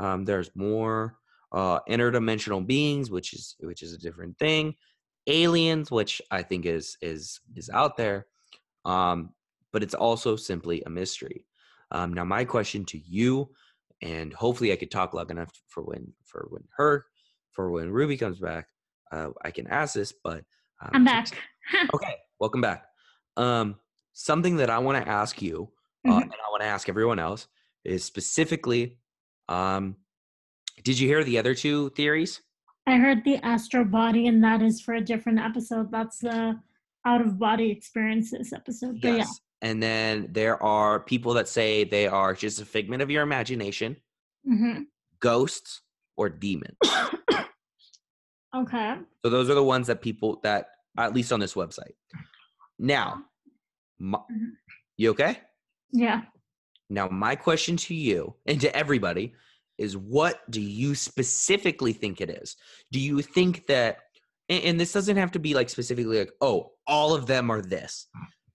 Um, 0.00 0.24
there's 0.24 0.50
more 0.56 1.18
uh, 1.52 1.80
interdimensional 1.88 2.66
beings, 2.66 3.10
which 3.10 3.34
is 3.34 3.54
which 3.60 3.82
is 3.82 3.92
a 3.92 3.98
different 3.98 4.38
thing. 4.38 4.74
Aliens, 5.26 5.90
which 5.90 6.22
I 6.30 6.42
think 6.42 6.64
is 6.64 6.96
is 7.02 7.40
is 7.54 7.68
out 7.70 7.96
there, 7.98 8.26
um, 8.86 9.34
but 9.72 9.82
it's 9.82 9.94
also 9.94 10.36
simply 10.36 10.82
a 10.86 10.90
mystery. 10.90 11.44
Um, 11.90 12.14
now, 12.14 12.24
my 12.24 12.44
question 12.44 12.84
to 12.86 12.98
you, 12.98 13.50
and 14.00 14.32
hopefully, 14.32 14.72
I 14.72 14.76
could 14.76 14.90
talk 14.90 15.12
long 15.12 15.30
enough 15.30 15.50
for 15.68 15.82
when 15.82 16.12
for 16.24 16.46
when 16.50 16.64
her 16.78 17.04
for 17.50 17.70
when 17.70 17.90
Ruby 17.90 18.16
comes 18.16 18.38
back, 18.38 18.68
uh, 19.12 19.30
I 19.44 19.50
can 19.50 19.66
ask 19.66 19.94
this. 19.94 20.14
But 20.24 20.38
um, 20.80 20.90
I'm 20.94 21.04
back. 21.04 21.28
Okay, 21.94 22.14
welcome 22.38 22.60
back. 22.62 22.86
Um, 23.36 23.76
something 24.12 24.56
that 24.56 24.70
I 24.70 24.78
want 24.78 25.04
to 25.04 25.10
ask 25.10 25.42
you, 25.42 25.70
uh, 26.08 26.12
Mhm. 26.12 26.22
and 26.22 26.32
I 26.32 26.50
want 26.50 26.62
to 26.62 26.68
ask 26.68 26.88
everyone 26.88 27.18
else, 27.18 27.48
is 27.84 28.02
specifically, 28.04 28.98
um, 29.50 29.96
did 30.82 30.98
you 30.98 31.06
hear 31.06 31.22
the 31.24 31.38
other 31.38 31.54
two 31.54 31.90
theories? 31.90 32.40
I 32.86 32.96
heard 32.96 33.22
the 33.24 33.36
astral 33.44 33.84
body, 33.84 34.26
and 34.26 34.42
that 34.42 34.62
is 34.62 34.80
for 34.80 34.94
a 34.94 35.00
different 35.00 35.38
episode. 35.38 35.90
That's 35.90 36.18
the 36.18 36.58
out 37.04 37.20
of 37.20 37.38
body 37.38 37.70
experiences 37.70 38.52
episode. 38.52 39.00
But 39.02 39.08
Yes. 39.16 39.40
And 39.62 39.82
then 39.82 40.28
there 40.30 40.60
are 40.62 41.00
people 41.00 41.34
that 41.34 41.46
say 41.46 41.84
they 41.84 42.06
are 42.06 42.32
just 42.34 42.62
a 42.62 42.64
figment 42.64 43.02
of 43.02 43.10
your 43.10 43.22
imagination, 43.22 43.96
yeah. 44.44 44.56
hmm 44.56 44.80
ghosts, 45.20 45.82
or 46.16 46.28
demons. 46.30 46.78
Okay. 48.56 48.96
So 49.24 49.30
those 49.30 49.48
are 49.48 49.54
the 49.54 49.62
ones 49.62 49.86
that 49.86 50.02
people 50.02 50.40
that 50.42 50.66
at 50.98 51.14
least 51.14 51.32
on 51.32 51.38
this 51.38 51.54
website. 51.54 51.92
Now, 52.80 53.22
my, 54.00 54.18
Mhm. 54.18 54.52
you 54.96 55.10
okay? 55.10 55.38
Yeah. 55.92 56.22
Now, 56.90 57.08
my 57.08 57.36
question 57.36 57.76
to 57.78 57.94
you 57.94 58.34
and 58.46 58.60
to 58.60 58.76
everybody 58.76 59.34
is 59.78 59.96
what 59.96 60.40
do 60.50 60.60
you 60.60 60.94
specifically 60.94 61.92
think 61.92 62.20
it 62.20 62.28
is? 62.28 62.56
Do 62.92 63.00
you 63.00 63.22
think 63.22 63.66
that, 63.68 63.98
and, 64.48 64.78
this 64.78 64.92
doesn't 64.92 65.16
have 65.16 65.30
to 65.32 65.38
be 65.38 65.54
like 65.54 65.70
specifically 65.70 66.18
like, 66.18 66.32
oh, 66.40 66.72
all 66.86 67.14
of 67.14 67.26
them 67.26 67.50
are 67.50 67.62
this, 67.62 68.08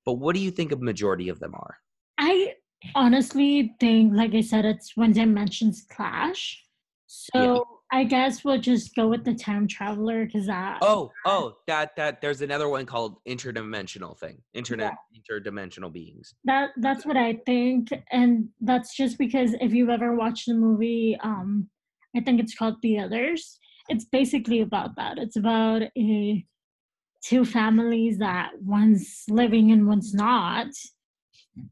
but 0.06 0.14
what 0.14 0.36
do 0.36 0.42
you 0.42 0.52
think 0.52 0.72
a 0.72 0.76
majority 0.76 1.30
of 1.30 1.40
them 1.40 1.56
are? 1.56 1.78
I 2.18 2.56
honestly 2.94 3.74
think, 3.80 4.14
like 4.14 4.36
I 4.36 4.42
said, 4.42 4.66
it's 4.66 4.92
when 4.96 5.14
dimensions 5.14 5.86
clash. 5.90 6.62
So 7.08 7.66
I 7.92 8.04
guess 8.04 8.44
we'll 8.44 8.60
just 8.60 8.96
go 8.96 9.08
with 9.08 9.24
the 9.24 9.36
time 9.36 9.68
traveler 9.68 10.26
because 10.26 10.48
that. 10.48 10.80
Oh, 10.82 11.12
oh, 11.26 11.58
that, 11.68 11.96
that, 11.96 12.20
there's 12.20 12.42
another 12.42 12.68
one 12.68 12.86
called 12.86 13.18
interdimensional 13.28 14.18
thing, 14.18 14.42
internet, 14.54 14.94
interdimensional 15.16 15.94
beings. 15.94 16.34
That 16.46 16.72
that's 16.78 17.06
what 17.06 17.16
I 17.16 17.40
think, 17.46 17.94
and 18.12 18.50
that's 18.60 18.96
just 18.96 19.18
because 19.18 19.54
if 19.62 19.74
you've 19.74 19.90
ever 19.90 20.16
watched 20.16 20.48
the 20.48 20.56
movie, 20.56 21.18
um, 21.24 21.70
I 22.16 22.22
think 22.22 22.40
it's 22.40 22.56
called 22.56 22.76
The 22.82 23.00
Others. 23.00 23.60
It's 23.88 24.06
basically 24.06 24.62
about 24.62 24.96
that. 24.96 25.18
It's 25.20 25.36
about 25.36 25.84
a 25.98 26.46
two 27.24 27.46
families 27.46 28.18
that 28.20 28.52
one's 28.62 29.24
living 29.30 29.72
and 29.72 29.88
one's 29.88 30.14
not, 30.14 30.68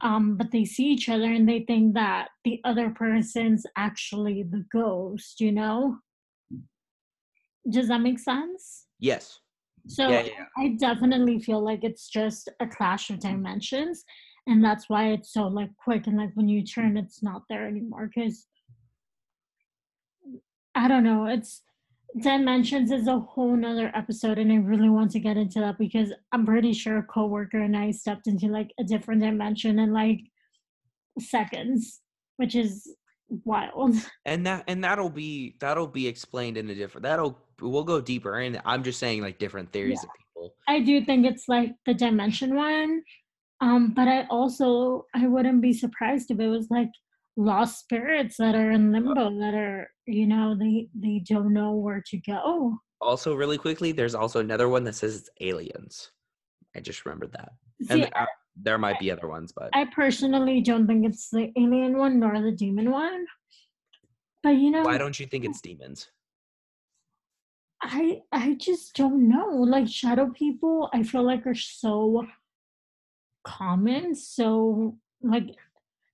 um, 0.02 0.38
but 0.38 0.52
they 0.52 0.65
see 0.65 0.86
each 0.86 1.10
other 1.10 1.26
and 1.26 1.48
they 1.48 1.62
think 1.62 1.93
that 1.93 2.30
the 2.43 2.62
other 2.63 2.89
person's 2.89 3.65
actually 3.78 4.43
the 4.43 4.65
ghost. 4.72 5.39
You 5.39 5.52
know? 5.52 5.98
Does 7.69 7.88
that 7.88 8.02
make 8.02 8.19
sense? 8.19 8.86
Yes. 9.00 9.39
So 9.88 10.10
Yeah, 10.10 10.24
yeah. 10.24 10.46
I 10.58 10.76
definitely 10.80 11.39
feel 11.39 11.63
like 11.63 11.84
it's 11.84 12.10
just 12.10 12.50
a 12.60 12.67
clash 12.67 13.10
of 13.10 13.19
dimensions, 13.19 14.04
and 14.48 14.63
that's 14.63 14.89
why 14.89 15.10
it's 15.10 15.34
so 15.34 15.48
like 15.48 15.69
quick 15.84 16.08
and 16.08 16.17
like 16.17 16.32
when 16.36 16.48
you 16.48 16.63
turn, 16.63 16.98
it's 16.98 17.22
not 17.22 17.43
there 17.50 17.67
anymore. 17.67 18.10
Because 18.13 18.48
I 20.76 20.88
don't 20.88 21.04
know, 21.04 21.26
it's 21.26 21.62
dimensions 22.19 22.91
is 22.91 23.08
a 23.08 23.19
whole 23.19 23.56
nother 23.56 23.91
episode, 23.95 24.38
and 24.38 24.52
I 24.52 24.58
really 24.58 24.89
want 24.89 25.12
to 25.12 25.19
get 25.19 25.38
into 25.38 25.60
that 25.60 25.78
because 25.78 26.13
I'm 26.32 26.45
pretty 26.45 26.73
sure 26.73 26.97
a 26.97 27.04
coworker 27.04 27.60
and 27.60 27.76
I 27.76 27.91
stepped 27.91 28.28
into 28.28 28.47
like 28.47 28.71
a 28.80 28.84
different 28.84 29.21
dimension 29.21 29.80
in 29.80 29.93
like 29.93 30.19
seconds, 31.19 32.02
which 32.38 32.56
is 32.56 32.88
wild. 33.45 33.95
and 34.26 34.45
that 34.45 34.63
and 34.67 34.84
that'll 34.84 35.10
be 35.10 35.56
that'll 35.60 35.88
be 35.88 36.08
explained 36.08 36.58
in 36.58 36.69
a 36.69 36.76
different 36.76 37.04
that'll 37.04 37.39
we'll 37.62 37.84
go 37.84 37.99
deeper 37.99 38.38
and 38.39 38.62
i'm 38.65 38.84
just 38.84 38.99
saying 38.99 39.21
like 39.21 39.39
different 39.39 39.71
theories 39.71 40.04
of 40.04 40.10
people 40.15 40.23
I 40.67 40.80
do 40.80 41.04
think 41.04 41.26
it's 41.26 41.47
like 41.47 41.73
the 41.86 41.93
dimension 41.93 42.56
one. 42.56 43.04
Um, 43.62 43.93
but 43.93 44.08
I 44.08 44.26
also 44.30 45.06
I 45.15 45.28
wouldn't 45.28 45.62
be 45.62 45.73
surprised 45.73 46.32
if 46.32 46.39
it 46.39 46.47
was 46.47 46.67
like 46.69 46.89
lost 47.38 47.80
spirits 47.80 48.38
that 48.38 48.56
are 48.56 48.71
in 48.71 48.91
limbo 48.91 49.39
that 49.39 49.54
are, 49.54 49.89
you 50.06 50.28
know, 50.28 50.56
they 50.58 50.89
they 50.94 51.20
don't 51.20 51.54
know 51.54 51.74
where 51.74 52.04
to 52.08 52.18
go. 52.18 52.78
also 53.02 53.36
really 53.36 53.58
quickly 53.58 53.92
there's 53.92 54.16
also 54.16 54.39
another 54.39 54.70
one 54.70 54.84
that 54.86 54.96
says 54.96 55.16
it's 55.18 55.30
aliens 55.42 56.12
i 56.76 56.80
just 56.80 57.06
remembered 57.06 57.34
that 57.34 57.52
See, 57.82 57.88
and 57.89 58.10
uh, 58.16 58.26
there 58.56 58.78
might 58.78 58.98
be 58.98 59.12
other 59.12 59.28
ones 59.28 59.52
but 59.52 59.70
I 59.74 59.86
personally 59.86 60.62
don't 60.62 60.88
think 60.88 61.06
it's 61.06 61.30
the 61.30 61.52
alien 61.58 61.98
one 61.98 62.20
nor 62.20 62.39
the 62.39 62.52
demon 62.52 62.92
one. 62.92 63.26
But 64.42 64.52
you 64.52 64.72
know, 64.72 64.84
why 64.84 64.98
don't 64.98 65.20
you 65.20 65.26
think 65.26 65.44
it's 65.44 65.60
demons 65.60 66.08
I 67.82 68.22
I 68.32 68.54
just 68.54 68.96
don't 68.96 69.28
know. 69.28 69.50
Like 69.50 69.88
shadow 69.88 70.30
people, 70.30 70.89
I 70.94 71.04
feel 71.04 71.24
like 71.24 71.46
are 71.46 71.56
so 71.56 72.26
common. 73.44 74.16
So 74.16 74.98
like 75.22 75.48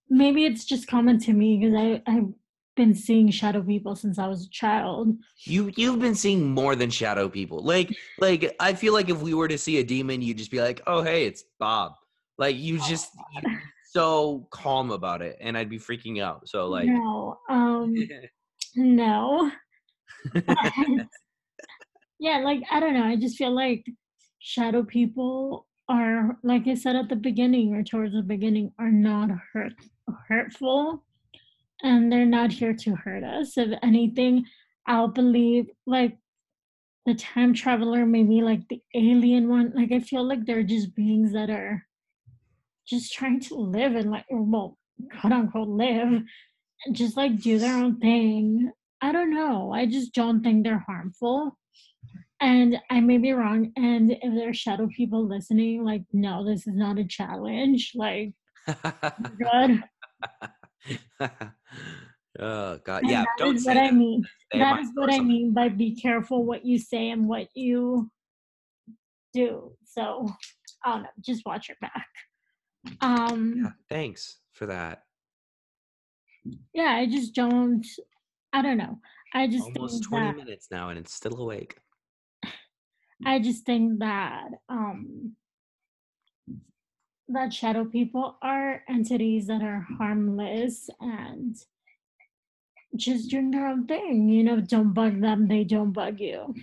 maybe 0.09 0.45
it's 0.45 0.65
just 0.65 0.87
common 0.87 1.19
to 1.19 1.33
me 1.33 1.57
because 1.57 1.75
I 1.75 2.01
I've 2.07 2.33
been 2.79 2.95
seeing 2.95 3.29
shadow 3.29 3.61
people 3.61 3.95
since 3.95 4.17
I 4.17 4.27
was 4.27 4.45
a 4.45 4.49
child. 4.49 5.15
you 5.43 5.71
you've 5.75 5.99
been 5.99 6.15
seeing 6.15 6.49
more 6.49 6.75
than 6.75 6.89
shadow 6.89 7.29
people 7.29 7.59
like 7.63 7.95
like 8.19 8.55
i 8.59 8.73
feel 8.73 8.93
like 8.93 9.09
if 9.09 9.21
we 9.21 9.33
were 9.33 9.47
to 9.47 9.57
see 9.57 9.77
a 9.77 9.83
demon 9.83 10.21
you'd 10.21 10.37
just 10.37 10.51
be 10.51 10.61
like 10.61 10.81
oh 10.87 11.01
hey 11.01 11.25
it's 11.25 11.43
bob 11.59 11.93
like 12.37 12.55
you 12.55 12.79
just 12.79 13.11
you'd 13.33 13.59
so 13.91 14.47
calm 14.51 14.91
about 14.91 15.21
it 15.21 15.37
and 15.41 15.57
i'd 15.57 15.69
be 15.69 15.79
freaking 15.79 16.21
out 16.21 16.47
so 16.47 16.67
like 16.67 16.87
no, 16.87 17.37
um, 17.49 17.93
no. 18.75 19.51
yeah, 22.19 22.39
like 22.39 22.61
I 22.71 22.79
don't 22.79 22.93
know. 22.93 23.03
I 23.03 23.15
just 23.15 23.37
feel 23.37 23.53
like 23.53 23.85
shadow 24.39 24.83
people 24.83 25.67
are, 25.87 26.37
like 26.43 26.67
I 26.67 26.75
said 26.75 26.95
at 26.95 27.09
the 27.09 27.15
beginning 27.15 27.73
or 27.73 27.83
towards 27.83 28.13
the 28.13 28.21
beginning, 28.21 28.71
are 28.79 28.91
not 28.91 29.29
hurt 29.53 29.73
hurtful. 30.27 31.03
And 31.83 32.11
they're 32.11 32.25
not 32.25 32.51
here 32.51 32.73
to 32.73 32.95
hurt 32.95 33.23
us. 33.23 33.57
If 33.57 33.77
anything, 33.81 34.45
I'll 34.85 35.07
believe 35.07 35.67
like 35.85 36.17
the 37.05 37.15
time 37.15 37.53
traveler, 37.53 38.05
maybe 38.05 38.41
like 38.41 38.67
the 38.67 38.81
alien 38.93 39.49
one. 39.49 39.73
Like 39.75 39.91
I 39.91 39.99
feel 39.99 40.27
like 40.27 40.45
they're 40.45 40.63
just 40.63 40.95
beings 40.95 41.33
that 41.33 41.49
are 41.49 41.85
just 42.87 43.13
trying 43.13 43.39
to 43.41 43.55
live 43.55 43.95
and 43.95 44.11
like 44.11 44.25
well, 44.29 44.77
quote 45.19 45.33
unquote 45.33 45.69
live 45.69 46.23
and 46.85 46.95
just 46.95 47.17
like 47.17 47.39
do 47.41 47.59
their 47.59 47.75
own 47.75 47.99
thing. 47.99 48.71
I 49.01 49.11
don't 49.11 49.33
know. 49.33 49.71
I 49.71 49.85
just 49.85 50.13
don't 50.13 50.43
think 50.43 50.63
they're 50.63 50.83
harmful. 50.85 51.57
And 52.41 52.77
I 52.89 53.01
may 53.01 53.17
be 53.17 53.33
wrong. 53.33 53.71
And 53.75 54.11
if 54.11 54.33
there's 54.33 54.57
shadow 54.57 54.87
people 54.87 55.27
listening, 55.27 55.83
like, 55.83 56.03
no, 56.13 56.45
this 56.45 56.67
is 56.67 56.75
not 56.75 56.97
a 56.97 57.03
challenge. 57.03 57.91
Like, 57.95 58.33
oh 58.67 59.11
good. 59.37 59.83
oh 62.39 62.79
God, 62.83 63.03
And 63.03 63.11
yeah. 63.11 63.23
that 63.23 63.27
Don't 63.37 63.55
is 63.55 63.63
say 63.63 63.75
what 63.75 63.83
I 63.83 63.91
mean. 63.91 64.25
That 64.53 64.79
is 64.79 64.89
what 64.93 65.13
I 65.13 65.19
mean 65.19 65.53
by 65.53 65.69
be 65.69 65.95
careful 65.95 66.43
what 66.43 66.65
you 66.65 66.77
say 66.79 67.09
and 67.09 67.27
what 67.27 67.47
you 67.53 68.09
do. 69.33 69.75
So 69.85 70.29
I 70.83 70.91
don't 70.93 71.03
know, 71.03 71.09
just 71.21 71.45
watch 71.45 71.69
your 71.69 71.77
back. 71.81 72.07
Um 73.01 73.55
Yeah, 73.63 73.71
thanks 73.89 74.39
for 74.53 74.65
that. 74.67 75.03
yeah, 76.73 76.91
I 76.91 77.05
just 77.05 77.33
don't 77.35 77.85
I 78.53 78.61
don't 78.61 78.77
know. 78.77 78.99
I 79.33 79.47
just 79.47 79.65
Almost 79.65 79.93
think 79.95 80.07
20 80.09 80.25
that 80.25 80.35
minutes 80.37 80.67
now, 80.71 80.89
and 80.89 80.97
it's 80.97 81.13
still 81.13 81.39
awake. 81.39 81.77
I 83.25 83.39
just 83.39 83.65
think 83.65 83.99
that 83.99 84.47
um 84.69 85.35
that 87.29 87.53
shadow 87.53 87.85
people 87.85 88.37
are 88.41 88.83
entities 88.89 89.47
that 89.47 89.61
are 89.61 89.85
harmless 89.97 90.89
and 90.99 91.55
just 92.95 93.29
doing 93.29 93.51
their 93.51 93.67
own 93.67 93.85
thing. 93.85 94.29
You 94.29 94.43
know, 94.43 94.61
don't 94.61 94.93
bug 94.93 95.21
them, 95.21 95.47
they 95.47 95.63
don't 95.63 95.91
bug 95.91 96.19
you. 96.19 96.53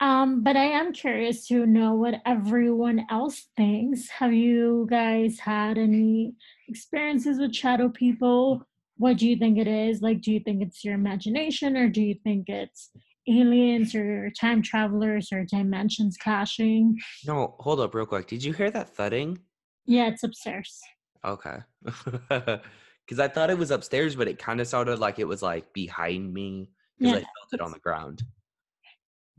Um, 0.00 0.42
but 0.42 0.56
I 0.56 0.64
am 0.64 0.92
curious 0.92 1.46
to 1.46 1.64
know 1.64 1.94
what 1.94 2.22
everyone 2.26 3.06
else 3.08 3.46
thinks. 3.56 4.08
Have 4.08 4.32
you 4.32 4.88
guys 4.90 5.38
had 5.38 5.78
any 5.78 6.34
experiences 6.68 7.38
with 7.38 7.54
shadow 7.54 7.88
people? 7.88 8.66
What 8.96 9.18
do 9.18 9.28
you 9.28 9.36
think 9.36 9.58
it 9.58 9.68
is? 9.68 10.02
Like, 10.02 10.20
do 10.20 10.32
you 10.32 10.40
think 10.40 10.60
it's 10.60 10.84
your 10.84 10.94
imagination, 10.94 11.76
or 11.76 11.88
do 11.88 12.02
you 12.02 12.16
think 12.24 12.48
it's 12.48 12.90
aliens, 13.28 13.94
or 13.94 14.30
time 14.40 14.62
travelers, 14.62 15.28
or 15.32 15.44
dimensions 15.44 16.16
clashing? 16.16 16.98
No, 17.26 17.56
hold 17.60 17.80
up 17.80 17.94
real 17.94 18.06
quick. 18.06 18.26
Did 18.26 18.42
you 18.44 18.52
hear 18.52 18.70
that 18.70 18.94
thudding? 18.94 19.38
Yeah, 19.86 20.08
it's 20.08 20.22
upstairs. 20.22 20.80
Okay. 21.24 21.58
Because 23.04 23.18
I 23.18 23.26
thought 23.26 23.50
it 23.50 23.58
was 23.58 23.72
upstairs, 23.72 24.14
but 24.14 24.28
it 24.28 24.38
kind 24.38 24.60
of 24.60 24.68
sounded 24.68 25.00
like 25.00 25.18
it 25.18 25.26
was 25.26 25.42
like 25.42 25.72
behind 25.72 26.32
me 26.32 26.70
because 26.98 27.14
Yeah, 27.14 27.18
I 27.18 27.22
felt 27.22 27.52
it 27.54 27.60
on 27.60 27.72
the 27.72 27.80
ground. 27.80 28.22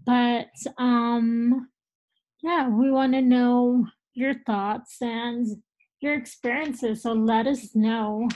but 0.05 0.49
um, 0.77 1.69
yeah, 2.41 2.67
we 2.67 2.91
want 2.91 3.13
to 3.13 3.21
know 3.21 3.87
your 4.13 4.33
thoughts 4.45 4.97
and 5.01 5.47
your 6.01 6.13
experiences. 6.13 7.03
So 7.03 7.13
let 7.13 7.47
us 7.47 7.73
know. 7.73 8.27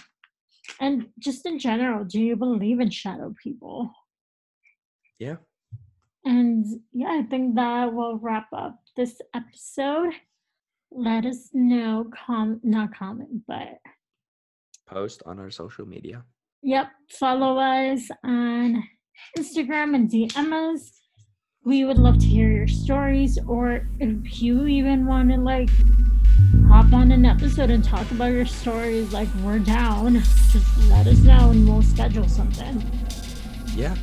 And 0.80 1.08
just 1.20 1.46
in 1.46 1.60
general, 1.60 2.06
do 2.06 2.22
you 2.22 2.38
believe 2.38 2.80
in 2.80 2.90
shadow 2.90 3.34
people? 3.44 3.92
Yeah. 5.20 5.38
And 6.26 6.66
yeah, 6.94 7.10
I 7.12 7.24
think 7.24 7.56
that 7.56 7.94
will 7.94 8.18
wrap 8.18 8.48
up 8.54 8.80
this 8.96 9.20
episode. 9.34 10.14
Let 10.92 11.26
us 11.26 11.50
know, 11.54 12.10
com 12.28 12.60
not 12.64 12.94
comment, 12.96 13.42
but 13.48 13.80
Post 14.88 15.22
on 15.26 15.40
our 15.40 15.50
social 15.52 15.86
media. 15.86 16.24
yep, 16.64 16.88
follow 17.10 17.58
us 17.60 18.10
on 18.24 18.84
Instagram 19.38 19.96
and 19.96 20.10
DM 20.10 20.54
us. 20.74 20.92
We 21.66 21.84
would 21.84 21.98
love 21.98 22.20
to 22.20 22.26
hear 22.26 22.50
your 22.50 22.68
stories, 22.68 23.38
or 23.48 23.88
if 24.00 24.42
you 24.42 24.66
even 24.66 25.06
want 25.06 25.30
to 25.32 25.38
like 25.38 25.70
hop 26.70 26.94
on 26.94 27.12
an 27.12 27.26
episode 27.26 27.70
and 27.70 27.84
talk 27.84 28.10
about 28.12 28.32
your 28.32 28.46
stories, 28.46 29.12
like 29.12 29.28
we're 29.44 29.60
down. 29.60 30.16
Just 30.52 30.78
let 30.90 31.08
us 31.08 31.20
know 31.20 31.50
and 31.52 31.68
we'll 31.68 31.82
schedule 31.82 32.28
something. 32.30 32.82
Yeah. 33.76 33.96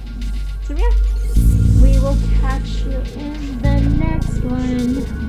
We 0.66 1.98
will 2.00 2.16
catch 2.40 2.84
you 2.84 2.98
in 3.16 3.58
the 3.60 3.80
next 3.98 4.42
one. 4.42 5.23